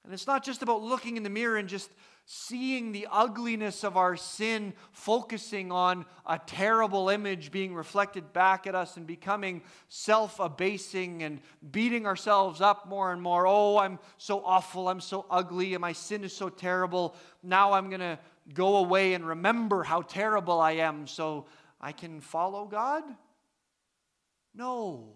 And 0.03 0.13
it's 0.13 0.27
not 0.27 0.45
just 0.45 0.62
about 0.62 0.84
looking 0.84 1.17
in 1.17 1.23
the 1.23 1.30
mirror 1.30 1.58
and 1.58 1.67
just 1.67 1.89
seeing 2.29 2.91
the 2.91 3.07
ugliness 3.09 3.85
of 3.85 3.95
our 3.95 4.17
sin, 4.17 4.73
focusing 4.91 5.71
on 5.71 6.05
a 6.25 6.37
terrible 6.37 7.07
image 7.07 7.51
being 7.51 7.73
reflected 7.73 8.33
back 8.33 8.67
at 8.67 8.75
us 8.75 8.97
and 8.97 9.07
becoming 9.07 9.61
self 9.87 10.41
abasing 10.41 11.23
and 11.23 11.39
beating 11.71 12.05
ourselves 12.05 12.59
up 12.59 12.85
more 12.85 13.13
and 13.13 13.21
more. 13.21 13.47
Oh, 13.47 13.77
I'm 13.77 13.97
so 14.17 14.43
awful. 14.43 14.89
I'm 14.89 14.99
so 14.99 15.25
ugly. 15.31 15.73
And 15.73 15.79
my 15.79 15.93
sin 15.93 16.25
is 16.25 16.35
so 16.35 16.49
terrible. 16.49 17.15
Now 17.43 17.71
I'm 17.71 17.87
going 17.87 18.01
to 18.01 18.19
go 18.53 18.75
away 18.75 19.13
and 19.13 19.25
remember 19.25 19.83
how 19.83 20.01
terrible 20.01 20.59
I 20.59 20.73
am 20.73 21.07
so 21.07 21.45
I 21.79 21.93
can 21.93 22.19
follow 22.19 22.65
God? 22.65 23.03
No. 24.53 25.13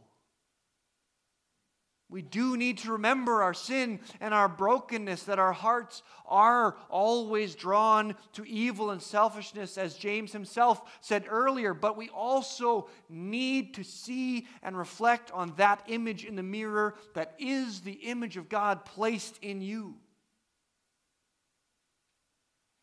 We 2.12 2.21
do 2.21 2.58
need 2.58 2.80
to 2.80 2.91
remember 2.91 3.41
our 3.41 3.54
sin 3.54 4.02
and 4.19 4.34
our 4.34 4.50
brokenness, 4.50 5.24
that 5.24 5.39
our 5.39 5.54
hearts 5.54 6.04
are 6.26 6.76
always 6.89 7.56
drawn 7.56 8.15
to 8.34 8.45
evil 8.45 8.91
and 8.91 9.02
selfishness, 9.02 9.78
as 9.78 9.95
James 9.95 10.34
himself 10.34 10.82
said 11.00 11.24
earlier. 11.30 11.74
But 11.74 11.95
we 11.95 12.10
also 12.10 12.89
need 13.10 13.76
to 13.76 13.86
see 13.86 14.45
and 14.62 14.78
reflect 14.78 15.32
on 15.32 15.54
that 15.56 15.84
image 15.88 16.26
in 16.26 16.36
the 16.36 16.43
mirror 16.43 16.95
that 17.13 17.34
is 17.39 17.80
the 17.80 17.93
image 17.93 18.36
of 18.36 18.50
God 18.50 18.84
placed 18.84 19.38
in 19.41 19.62
you. 19.62 19.95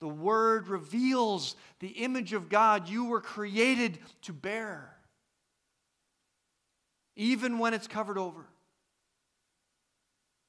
The 0.01 0.09
Word 0.09 0.69
reveals 0.69 1.55
the 1.81 1.89
image 1.89 2.33
of 2.33 2.49
God 2.49 2.89
you 2.89 3.05
were 3.05 3.21
created 3.21 3.99
to 4.23 4.33
bear, 4.33 4.97
even 7.15 7.59
when 7.59 7.75
it's 7.75 7.89
covered 7.89 8.17
over. 8.17 8.47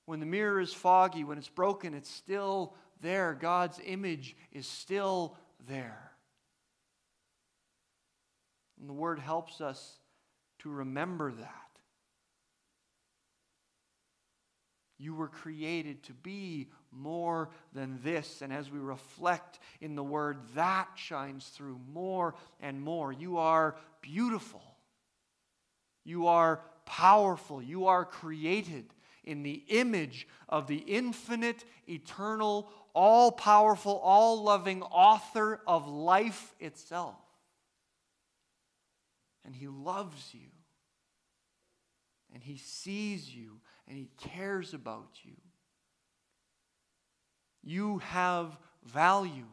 When 0.09 0.19
the 0.19 0.25
mirror 0.25 0.59
is 0.59 0.73
foggy, 0.73 1.23
when 1.23 1.37
it's 1.37 1.49
broken, 1.49 1.93
it's 1.93 2.09
still 2.09 2.73
there. 2.99 3.37
God's 3.39 3.79
image 3.85 4.35
is 4.51 4.65
still 4.65 5.37
there. 5.67 6.13
And 8.79 8.89
the 8.89 8.93
Word 8.93 9.19
helps 9.19 9.61
us 9.61 9.99
to 10.63 10.69
remember 10.71 11.31
that. 11.31 11.79
You 14.97 15.13
were 15.13 15.27
created 15.27 16.01
to 16.05 16.13
be 16.13 16.69
more 16.91 17.51
than 17.75 17.99
this. 18.03 18.41
And 18.41 18.51
as 18.51 18.71
we 18.71 18.79
reflect 18.79 19.59
in 19.79 19.93
the 19.93 20.01
Word, 20.01 20.39
that 20.55 20.87
shines 20.95 21.45
through 21.49 21.79
more 21.93 22.33
and 22.59 22.81
more. 22.81 23.13
You 23.13 23.37
are 23.37 23.75
beautiful. 24.01 24.63
You 26.03 26.25
are 26.25 26.61
powerful. 26.87 27.61
You 27.61 27.85
are 27.85 28.05
created 28.05 28.91
in 29.23 29.43
the 29.43 29.63
image 29.67 30.27
of 30.47 30.67
the 30.67 30.77
infinite, 30.77 31.63
eternal, 31.87 32.69
all 32.93 33.31
powerful, 33.31 33.97
all 34.03 34.43
loving 34.43 34.81
author 34.83 35.61
of 35.67 35.87
life 35.87 36.53
itself. 36.59 37.15
And 39.45 39.55
He 39.55 39.67
loves 39.67 40.33
you. 40.33 40.49
And 42.33 42.43
He 42.43 42.57
sees 42.57 43.33
you. 43.33 43.59
And 43.87 43.97
He 43.97 44.09
cares 44.17 44.73
about 44.73 45.09
you. 45.23 45.35
You 47.63 47.99
have 47.99 48.57
value, 48.83 49.47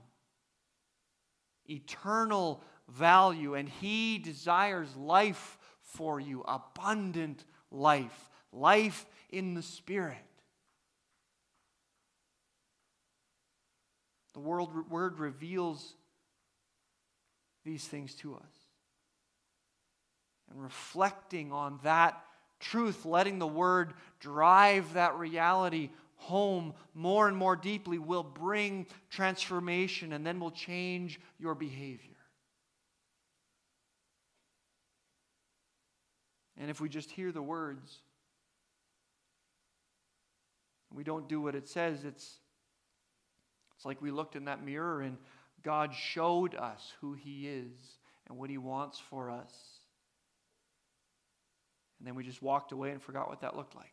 eternal 1.67 2.63
value. 2.89 3.55
And 3.55 3.69
He 3.69 4.19
desires 4.19 4.95
life 4.97 5.59
for 5.81 6.21
you, 6.21 6.43
abundant 6.47 7.45
life, 7.71 8.31
life 8.53 9.07
in 9.31 9.55
the 9.55 9.63
Spirit. 9.63 10.19
The 14.35 14.41
world, 14.41 14.91
word 14.91 15.19
reveals 15.19 15.95
these 17.65 17.85
things 17.85 18.15
to 18.17 18.35
us. 18.35 18.53
And 20.51 20.63
reflecting 20.63 21.53
on 21.53 21.81
that 21.83 22.23
truth, 22.61 23.05
letting 23.05 23.39
the 23.39 23.47
word 23.47 23.95
drive 24.21 24.95
that 24.95 25.17
reality 25.17 25.91
home 26.17 26.73
more 26.95 27.29
and 27.29 27.37
more 27.37 27.57
deeply, 27.57 27.99
will 27.99 28.23
bring 28.23 28.87
transformation 29.11 30.13
and 30.13 30.27
then 30.27 30.41
will 30.41 30.51
change 30.51 31.21
your 31.39 31.55
behavior. 31.55 32.17
And 36.59 36.71
if 36.71 36.81
we 36.81 36.89
just 36.89 37.11
hear 37.11 37.33
the 37.33 37.43
words, 37.43 37.99
we 40.97 41.05
don't 41.05 41.29
do 41.29 41.41
what 41.41 41.55
it 41.55 41.69
says, 41.69 42.05
it's, 42.05 42.39
it's 43.77 43.85
like 43.85 44.01
we 44.01 44.11
looked 44.11 44.35
in 44.35 44.47
that 44.47 44.65
mirror 44.65 45.03
and 45.03 45.19
God 45.63 45.93
showed 45.95 46.55
us 46.55 46.95
who 47.01 47.13
He 47.13 47.47
is 47.47 47.99
and 48.27 48.39
what 48.39 48.49
He 48.49 48.57
wants 48.57 48.99
for 49.11 49.31
us. 49.31 49.53
And 51.99 52.09
then 52.09 52.15
we 52.15 52.25
just 52.25 52.41
walked 52.41 52.73
away 52.73 52.91
and 52.91 53.03
forgot 53.03 53.29
what 53.29 53.43
that 53.43 53.57
looked 53.57 53.77
like. 53.77 53.93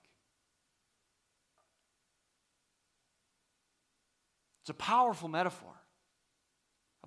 It's 4.62 4.70
a 4.70 4.74
powerful 4.74 5.28
metaphor, 5.28 5.74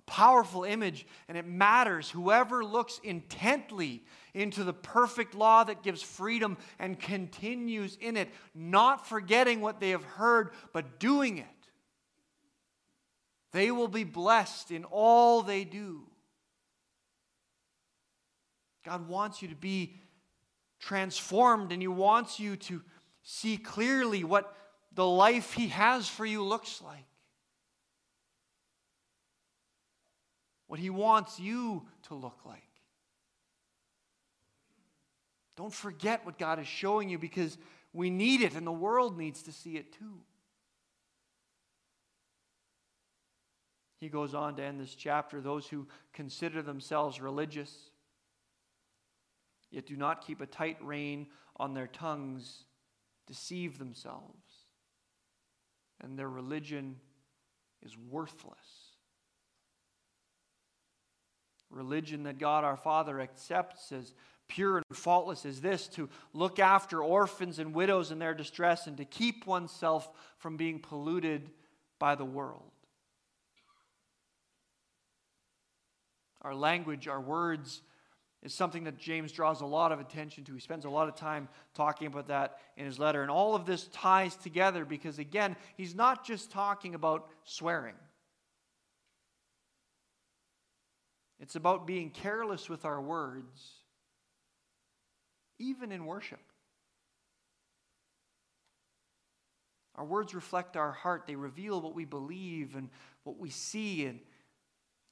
powerful 0.07 0.63
image, 0.63 1.05
and 1.27 1.37
it 1.37 1.45
matters. 1.45 2.09
Whoever 2.09 2.65
looks 2.65 2.99
intently 3.03 4.03
into 4.33 4.63
the 4.63 4.73
perfect 4.73 5.35
law 5.35 5.63
that 5.65 5.83
gives 5.83 6.01
freedom 6.01 6.57
and 6.79 6.99
continues 6.99 7.97
in 8.01 8.17
it, 8.17 8.29
not 8.55 9.05
forgetting 9.05 9.61
what 9.61 9.79
they 9.79 9.91
have 9.91 10.03
heard, 10.03 10.51
but 10.73 10.99
doing 10.99 11.37
it, 11.37 11.45
they 13.51 13.69
will 13.69 13.87
be 13.87 14.03
blessed 14.03 14.71
in 14.71 14.85
all 14.85 15.41
they 15.41 15.63
do. 15.63 16.03
God 18.85 19.07
wants 19.07 19.41
you 19.41 19.49
to 19.49 19.55
be 19.55 19.99
transformed 20.79 21.71
and 21.71 21.81
He 21.81 21.87
wants 21.87 22.39
you 22.39 22.55
to 22.55 22.81
see 23.23 23.57
clearly 23.57 24.23
what 24.23 24.55
the 24.93 25.05
life 25.05 25.53
He 25.53 25.67
has 25.67 26.07
for 26.07 26.25
you 26.25 26.43
looks 26.43 26.81
like. 26.81 27.05
What 30.67 30.79
He 30.79 30.89
wants 30.89 31.39
you 31.39 31.83
to 32.03 32.15
look 32.15 32.39
like. 32.45 32.63
Don't 35.55 35.73
forget 35.73 36.25
what 36.25 36.37
God 36.37 36.59
is 36.59 36.67
showing 36.67 37.09
you 37.09 37.17
because 37.17 37.57
we 37.91 38.09
need 38.09 38.41
it 38.41 38.53
and 38.53 38.65
the 38.65 38.71
world 38.71 39.17
needs 39.17 39.41
to 39.43 39.51
see 39.51 39.75
it 39.75 39.91
too. 39.91 40.19
He 43.99 44.09
goes 44.09 44.35
on 44.35 44.55
to 44.57 44.63
end 44.63 44.79
this 44.79 44.93
chapter 44.93 45.41
those 45.41 45.67
who 45.67 45.87
consider 46.13 46.61
themselves 46.61 47.19
religious, 47.19 47.75
yet 49.71 49.87
do 49.87 49.95
not 49.95 50.25
keep 50.25 50.39
a 50.39 50.45
tight 50.45 50.77
rein 50.81 51.27
on 51.55 51.73
their 51.73 51.87
tongues, 51.87 52.65
deceive 53.25 53.79
themselves, 53.79 54.45
and 55.99 56.17
their 56.17 56.29
religion 56.29 56.97
is 57.83 57.97
worthless. 57.97 58.86
Religion 61.69 62.23
that 62.23 62.39
God 62.39 62.63
our 62.63 62.77
Father 62.77 63.19
accepts 63.19 63.91
as 63.91 64.13
pure 64.47 64.77
and 64.77 64.85
faultless 64.93 65.45
is 65.45 65.59
this 65.61 65.87
to 65.89 66.09
look 66.33 66.59
after 66.59 67.03
orphans 67.03 67.59
and 67.59 67.73
widows 67.73 68.11
in 68.11 68.19
their 68.19 68.33
distress 68.33 68.87
and 68.87 68.97
to 68.97 69.05
keep 69.05 69.45
oneself 69.45 70.09
from 70.37 70.55
being 70.57 70.79
polluted 70.79 71.49
by 71.99 72.15
the 72.15 72.25
world. 72.25 72.71
Our 76.41 76.55
language, 76.55 77.07
our 77.07 77.19
words, 77.19 77.81
is 78.43 78.53
something 78.53 78.85
that 78.85 78.97
James 78.97 79.31
draws 79.31 79.61
a 79.61 79.65
lot 79.65 79.91
of 79.91 79.99
attention 79.99 80.43
to. 80.45 80.53
He 80.53 80.59
spends 80.59 80.85
a 80.85 80.89
lot 80.89 81.09
of 81.09 81.15
time 81.15 81.49
talking 81.73 82.07
about 82.07 82.27
that 82.27 82.59
in 82.77 82.85
his 82.85 82.99
letter. 82.99 83.21
And 83.21 83.31
all 83.31 83.55
of 83.55 83.65
this 83.65 83.87
ties 83.87 84.35
together 84.35 84.85
because, 84.85 85.19
again, 85.19 85.55
he's 85.75 85.95
not 85.95 86.25
just 86.25 86.51
talking 86.51 86.95
about 86.95 87.27
swearing, 87.43 87.95
it's 91.39 91.55
about 91.55 91.87
being 91.87 92.09
careless 92.09 92.69
with 92.69 92.85
our 92.85 93.01
words 93.01 93.77
even 95.59 95.91
in 95.91 96.05
worship. 96.05 96.39
Our 99.95 100.05
words 100.05 100.35
reflect 100.35 100.77
our 100.77 100.91
heart, 100.91 101.23
they 101.25 101.35
reveal 101.35 101.81
what 101.81 101.95
we 101.95 102.05
believe 102.05 102.75
and 102.75 102.89
what 103.23 103.39
we 103.39 103.49
see. 103.49 104.05
And 104.05 104.19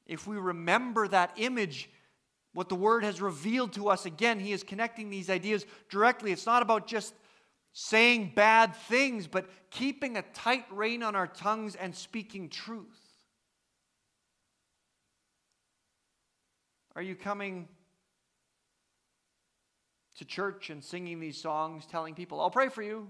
if 0.06 0.28
we 0.28 0.38
remember 0.38 1.08
that 1.08 1.34
image, 1.38 1.90
what 2.54 2.70
the 2.70 2.76
Word 2.76 3.04
has 3.04 3.20
revealed 3.20 3.74
to 3.74 3.90
us, 3.90 4.06
again, 4.06 4.40
He 4.40 4.52
is 4.52 4.62
connecting 4.64 5.10
these 5.10 5.30
ideas 5.30 5.66
directly. 5.90 6.32
It's 6.32 6.46
not 6.46 6.62
about 6.62 6.86
just 6.86 7.16
saying 7.74 8.34
bad 8.36 8.76
things, 8.76 9.28
but 9.28 9.50
keeping 9.72 10.18
a 10.18 10.22
tight 10.22 10.66
rein 10.72 11.02
on 11.02 11.16
our 11.16 11.28
tongues 11.28 11.76
and 11.76 11.96
speaking 11.96 12.48
truth. 12.48 13.05
Are 16.96 17.02
you 17.02 17.16
coming 17.16 17.68
to 20.18 20.26
church 20.26 20.70
and 20.70 20.84
singing 20.84 21.20
these 21.20 21.42
songs, 21.42 21.86
telling 21.86 22.16
people, 22.16 22.40
I'll 22.40 22.50
pray 22.50 22.70
for 22.70 22.82
you, 22.82 23.10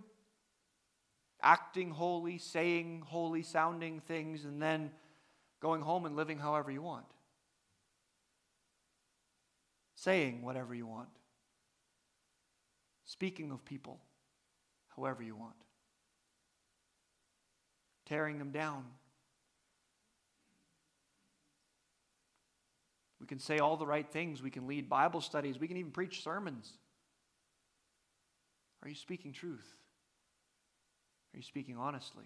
acting 1.42 1.92
holy, 1.92 2.40
saying 2.40 3.04
holy 3.06 3.44
sounding 3.44 4.00
things, 4.00 4.44
and 4.44 4.60
then 4.62 4.90
going 5.62 5.82
home 5.82 6.06
and 6.06 6.16
living 6.16 6.40
however 6.40 6.72
you 6.72 6.82
want, 6.82 7.06
saying 9.94 10.42
whatever 10.42 10.74
you 10.74 10.88
want, 10.88 11.10
speaking 13.06 13.52
of 13.52 13.64
people 13.66 14.00
however 14.96 15.22
you 15.22 15.36
want, 15.36 15.56
tearing 18.08 18.40
them 18.40 18.50
down. 18.50 18.86
We 23.26 23.28
can 23.28 23.40
say 23.40 23.58
all 23.58 23.76
the 23.76 23.88
right 23.88 24.08
things. 24.08 24.44
We 24.44 24.52
can 24.52 24.68
lead 24.68 24.88
Bible 24.88 25.20
studies. 25.20 25.60
We 25.60 25.68
can 25.68 25.78
even 25.78 25.90
preach 25.90 26.22
sermons. 26.22 26.72
Are 28.84 28.88
you 28.88 28.94
speaking 28.94 29.34
truth? 29.34 29.66
Are 31.34 31.38
you 31.38 31.42
speaking 31.42 31.76
honestly? 31.76 32.26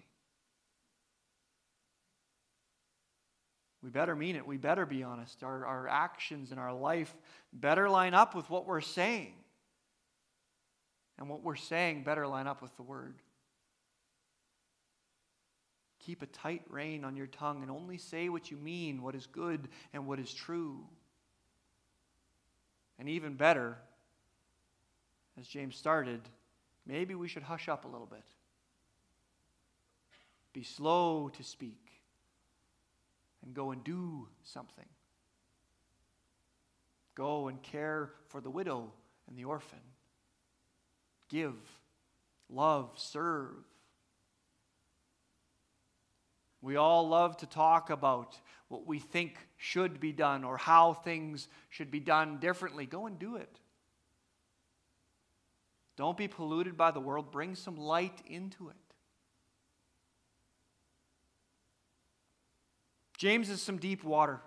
We 3.82 3.88
better 3.88 4.14
mean 4.14 4.36
it. 4.36 4.46
We 4.46 4.58
better 4.58 4.84
be 4.84 5.02
honest. 5.02 5.42
Our, 5.42 5.64
our 5.64 5.88
actions 5.88 6.50
and 6.50 6.60
our 6.60 6.74
life 6.74 7.16
better 7.50 7.88
line 7.88 8.12
up 8.12 8.34
with 8.34 8.50
what 8.50 8.66
we're 8.66 8.82
saying. 8.82 9.32
And 11.18 11.30
what 11.30 11.42
we're 11.42 11.56
saying 11.56 12.04
better 12.04 12.26
line 12.26 12.46
up 12.46 12.60
with 12.60 12.76
the 12.76 12.82
word. 12.82 13.14
Keep 16.00 16.22
a 16.22 16.26
tight 16.26 16.62
rein 16.68 17.04
on 17.04 17.16
your 17.16 17.26
tongue 17.26 17.62
and 17.62 17.70
only 17.70 17.98
say 17.98 18.28
what 18.28 18.50
you 18.50 18.56
mean, 18.56 19.02
what 19.02 19.14
is 19.14 19.26
good 19.26 19.68
and 19.92 20.06
what 20.06 20.18
is 20.18 20.32
true. 20.32 20.80
And 22.98 23.08
even 23.08 23.34
better, 23.34 23.76
as 25.38 25.46
James 25.46 25.76
started, 25.76 26.20
maybe 26.86 27.14
we 27.14 27.28
should 27.28 27.42
hush 27.42 27.68
up 27.68 27.84
a 27.84 27.88
little 27.88 28.06
bit. 28.06 28.24
Be 30.52 30.62
slow 30.62 31.30
to 31.36 31.42
speak 31.42 31.90
and 33.44 33.54
go 33.54 33.70
and 33.70 33.84
do 33.84 34.28
something. 34.42 34.86
Go 37.14 37.48
and 37.48 37.62
care 37.62 38.10
for 38.28 38.40
the 38.40 38.50
widow 38.50 38.92
and 39.28 39.36
the 39.36 39.44
orphan. 39.44 39.78
Give, 41.28 41.54
love, 42.48 42.90
serve. 42.96 43.64
We 46.62 46.76
all 46.76 47.08
love 47.08 47.36
to 47.38 47.46
talk 47.46 47.90
about 47.90 48.38
what 48.68 48.86
we 48.86 48.98
think 48.98 49.36
should 49.56 49.98
be 49.98 50.12
done 50.12 50.44
or 50.44 50.56
how 50.56 50.92
things 50.92 51.48
should 51.70 51.90
be 51.90 52.00
done 52.00 52.38
differently. 52.38 52.86
Go 52.86 53.06
and 53.06 53.18
do 53.18 53.36
it. 53.36 53.58
Don't 55.96 56.16
be 56.16 56.28
polluted 56.28 56.76
by 56.76 56.90
the 56.90 57.00
world. 57.00 57.30
Bring 57.30 57.54
some 57.54 57.76
light 57.76 58.22
into 58.26 58.68
it. 58.68 58.76
James 63.18 63.50
is 63.50 63.60
some 63.60 63.76
deep 63.76 64.02
water. 64.02 64.40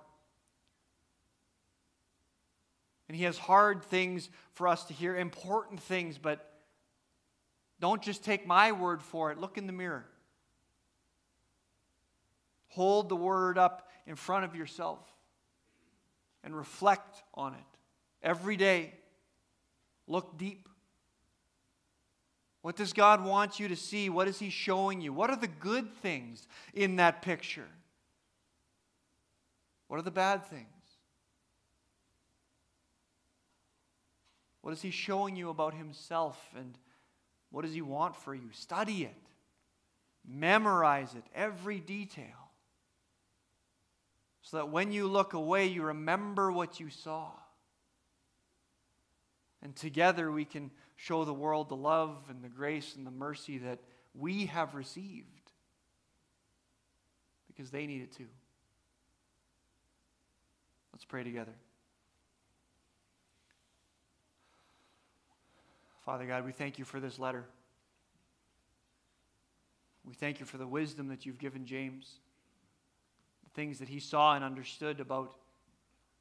And 3.08 3.16
he 3.16 3.26
has 3.26 3.38
hard 3.38 3.84
things 3.84 4.30
for 4.54 4.68
us 4.68 4.86
to 4.86 4.94
hear, 4.94 5.16
important 5.16 5.80
things, 5.80 6.18
but 6.18 6.52
don't 7.80 8.02
just 8.02 8.24
take 8.24 8.48
my 8.48 8.72
word 8.72 9.04
for 9.04 9.32
it. 9.32 9.38
Look 9.38 9.58
in 9.58 9.68
the 9.68 9.74
mirror. 9.74 10.06
Hold 12.74 13.10
the 13.10 13.16
word 13.16 13.58
up 13.58 13.90
in 14.08 14.16
front 14.16 14.46
of 14.46 14.56
yourself 14.56 15.00
and 16.44 16.56
reflect 16.56 17.24
on 17.34 17.54
it 17.54 17.60
every 18.22 18.58
day. 18.58 18.94
Look 20.08 20.38
deep. 20.38 20.68
What 22.64 22.76
does 22.76 22.94
God 22.94 23.24
want 23.24 23.60
you 23.60 23.68
to 23.68 23.76
see? 23.76 24.10
What 24.10 24.28
is 24.28 24.40
He 24.40 24.50
showing 24.50 25.02
you? 25.02 25.14
What 25.14 25.30
are 25.30 25.36
the 25.36 25.48
good 25.48 25.94
things 25.96 26.48
in 26.74 26.96
that 26.96 27.22
picture? 27.22 27.68
What 29.88 30.00
are 30.00 30.04
the 30.04 30.12
bad 30.12 30.46
things? 30.46 30.68
What 34.62 34.72
is 34.72 34.82
He 34.82 34.92
showing 34.92 35.36
you 35.36 35.50
about 35.50 35.74
Himself 35.74 36.42
and 36.58 36.78
what 37.52 37.64
does 37.64 37.74
He 37.74 37.82
want 37.82 38.16
for 38.16 38.34
you? 38.34 38.50
Study 38.52 39.04
it, 39.04 39.16
memorize 40.26 41.14
it, 41.14 41.24
every 41.36 41.80
detail, 41.80 42.43
so 44.44 44.58
that 44.58 44.70
when 44.70 44.92
you 44.92 45.08
look 45.08 45.34
away, 45.34 45.68
you 45.68 45.84
remember 45.84 46.52
what 46.52 46.80
you 46.80 46.90
saw. 46.90 47.32
And 49.62 49.76
together 49.76 50.32
we 50.32 50.44
can 50.46 50.70
show 50.98 51.24
the 51.24 51.34
world 51.34 51.70
the 51.70 51.76
love 51.76 52.18
and 52.30 52.44
the 52.44 52.50
grace 52.50 52.96
and 52.96 53.08
the 53.08 53.12
mercy 53.12 53.58
that 53.60 53.80
we 54.14 54.46
have 54.48 54.76
received 54.76 55.28
because 57.48 57.72
they 57.72 57.88
need 57.88 58.02
it 58.02 58.12
too. 58.12 58.28
Let's 60.92 61.06
pray 61.06 61.24
together. 61.24 61.54
Father 66.06 66.26
God, 66.26 66.46
we 66.46 66.52
thank 66.52 66.78
you 66.78 66.84
for 66.84 67.00
this 67.00 67.18
letter. 67.18 67.46
We 70.06 70.14
thank 70.14 70.42
you 70.42 70.46
for 70.46 70.58
the 70.58 70.68
wisdom 70.68 71.08
that 71.08 71.26
you've 71.26 71.40
given 71.40 71.66
James, 71.66 72.20
things 73.54 73.80
that 73.80 73.90
he 73.90 74.00
saw 74.00 74.36
and 74.36 74.44
understood 74.44 75.00
about 75.00 75.36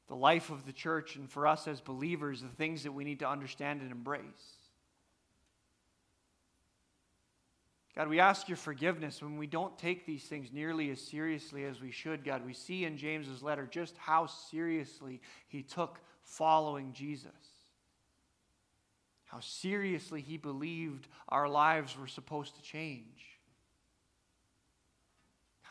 the 0.07 0.15
life 0.15 0.49
of 0.49 0.65
the 0.65 0.73
church, 0.73 1.15
and 1.15 1.29
for 1.29 1.47
us 1.47 1.67
as 1.67 1.79
believers, 1.79 2.41
the 2.41 2.47
things 2.49 2.83
that 2.83 2.91
we 2.91 3.03
need 3.03 3.19
to 3.19 3.29
understand 3.29 3.81
and 3.81 3.91
embrace. 3.91 4.21
God, 7.95 8.09
we 8.09 8.19
ask 8.19 8.49
your 8.49 8.57
forgiveness 8.57 9.21
when 9.21 9.37
we 9.37 9.47
don't 9.47 9.77
take 9.77 10.05
these 10.05 10.23
things 10.23 10.51
nearly 10.51 10.89
as 10.89 10.99
seriously 10.99 11.63
as 11.63 11.79
we 11.79 11.91
should. 11.91 12.25
God, 12.25 12.45
we 12.45 12.53
see 12.53 12.85
in 12.85 12.97
James's 12.97 13.43
letter 13.43 13.67
just 13.69 13.95
how 13.97 14.25
seriously 14.25 15.21
he 15.47 15.61
took 15.61 15.99
following 16.23 16.91
Jesus. 16.93 17.31
How 19.25 19.39
seriously 19.39 20.21
he 20.21 20.37
believed 20.37 21.07
our 21.29 21.47
lives 21.47 21.97
were 21.97 22.07
supposed 22.07 22.55
to 22.55 22.61
change. 22.61 23.32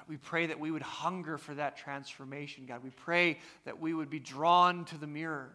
God, 0.03 0.09
we 0.09 0.17
pray 0.17 0.47
that 0.47 0.59
we 0.59 0.73
would 0.73 0.83
hunger 0.83 1.38
for 1.38 1.55
that 1.55 1.77
transformation, 1.77 2.67
God. 2.67 2.83
We 2.83 2.91
pray 2.91 3.38
that 3.65 3.81
we 3.81 3.95
would 3.95 4.11
be 4.11 4.19
drawn 4.19 4.85
to 4.87 4.99
the 4.99 5.07
mirror. 5.07 5.53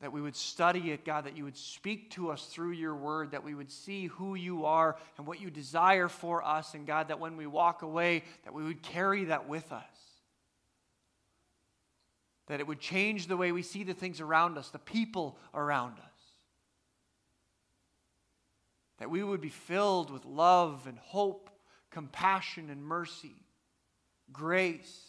That 0.00 0.12
we 0.12 0.20
would 0.20 0.36
study 0.36 0.90
it, 0.90 1.06
God, 1.06 1.24
that 1.24 1.34
you 1.34 1.44
would 1.44 1.56
speak 1.56 2.10
to 2.10 2.30
us 2.30 2.44
through 2.44 2.72
your 2.72 2.94
word, 2.94 3.30
that 3.30 3.42
we 3.42 3.54
would 3.54 3.70
see 3.70 4.08
who 4.08 4.34
you 4.34 4.66
are 4.66 4.96
and 5.16 5.26
what 5.26 5.40
you 5.40 5.48
desire 5.48 6.08
for 6.08 6.44
us, 6.44 6.74
and 6.74 6.86
God, 6.86 7.08
that 7.08 7.20
when 7.20 7.38
we 7.38 7.46
walk 7.46 7.80
away, 7.80 8.22
that 8.44 8.52
we 8.52 8.64
would 8.64 8.82
carry 8.82 9.24
that 9.24 9.48
with 9.48 9.72
us. 9.72 9.82
That 12.48 12.60
it 12.60 12.66
would 12.66 12.80
change 12.80 13.28
the 13.28 13.38
way 13.38 13.50
we 13.50 13.62
see 13.62 13.82
the 13.82 13.94
things 13.94 14.20
around 14.20 14.58
us, 14.58 14.68
the 14.68 14.78
people 14.78 15.38
around 15.54 15.92
us. 15.92 16.04
That 18.98 19.10
we 19.10 19.22
would 19.22 19.40
be 19.40 19.48
filled 19.48 20.10
with 20.10 20.26
love 20.26 20.86
and 20.86 20.98
hope 20.98 21.48
compassion 21.94 22.70
and 22.70 22.84
mercy, 22.84 23.36
grace, 24.32 25.00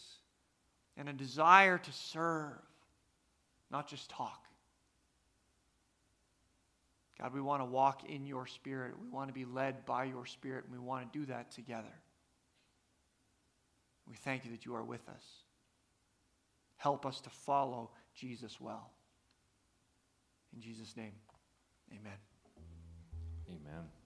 and 0.96 1.08
a 1.08 1.12
desire 1.12 1.78
to 1.78 1.92
serve, 1.92 2.52
not 3.70 3.88
just 3.88 4.08
talk. 4.08 4.40
God, 7.20 7.34
we 7.34 7.40
want 7.40 7.60
to 7.60 7.64
walk 7.64 8.08
in 8.08 8.24
your 8.24 8.46
spirit. 8.46 8.94
We 9.02 9.08
want 9.08 9.28
to 9.28 9.34
be 9.34 9.44
led 9.44 9.84
by 9.84 10.04
your 10.04 10.26
spirit, 10.26 10.64
and 10.64 10.72
we 10.72 10.78
want 10.78 11.12
to 11.12 11.18
do 11.18 11.26
that 11.26 11.50
together. 11.50 11.92
We 14.08 14.14
thank 14.14 14.44
you 14.44 14.52
that 14.52 14.64
you 14.64 14.74
are 14.76 14.84
with 14.84 15.06
us. 15.08 15.24
Help 16.76 17.04
us 17.04 17.20
to 17.22 17.30
follow 17.30 17.90
Jesus 18.14 18.60
well. 18.60 18.90
In 20.54 20.60
Jesus' 20.60 20.96
name, 20.96 21.12
amen. 21.92 22.18
Amen. 23.48 24.05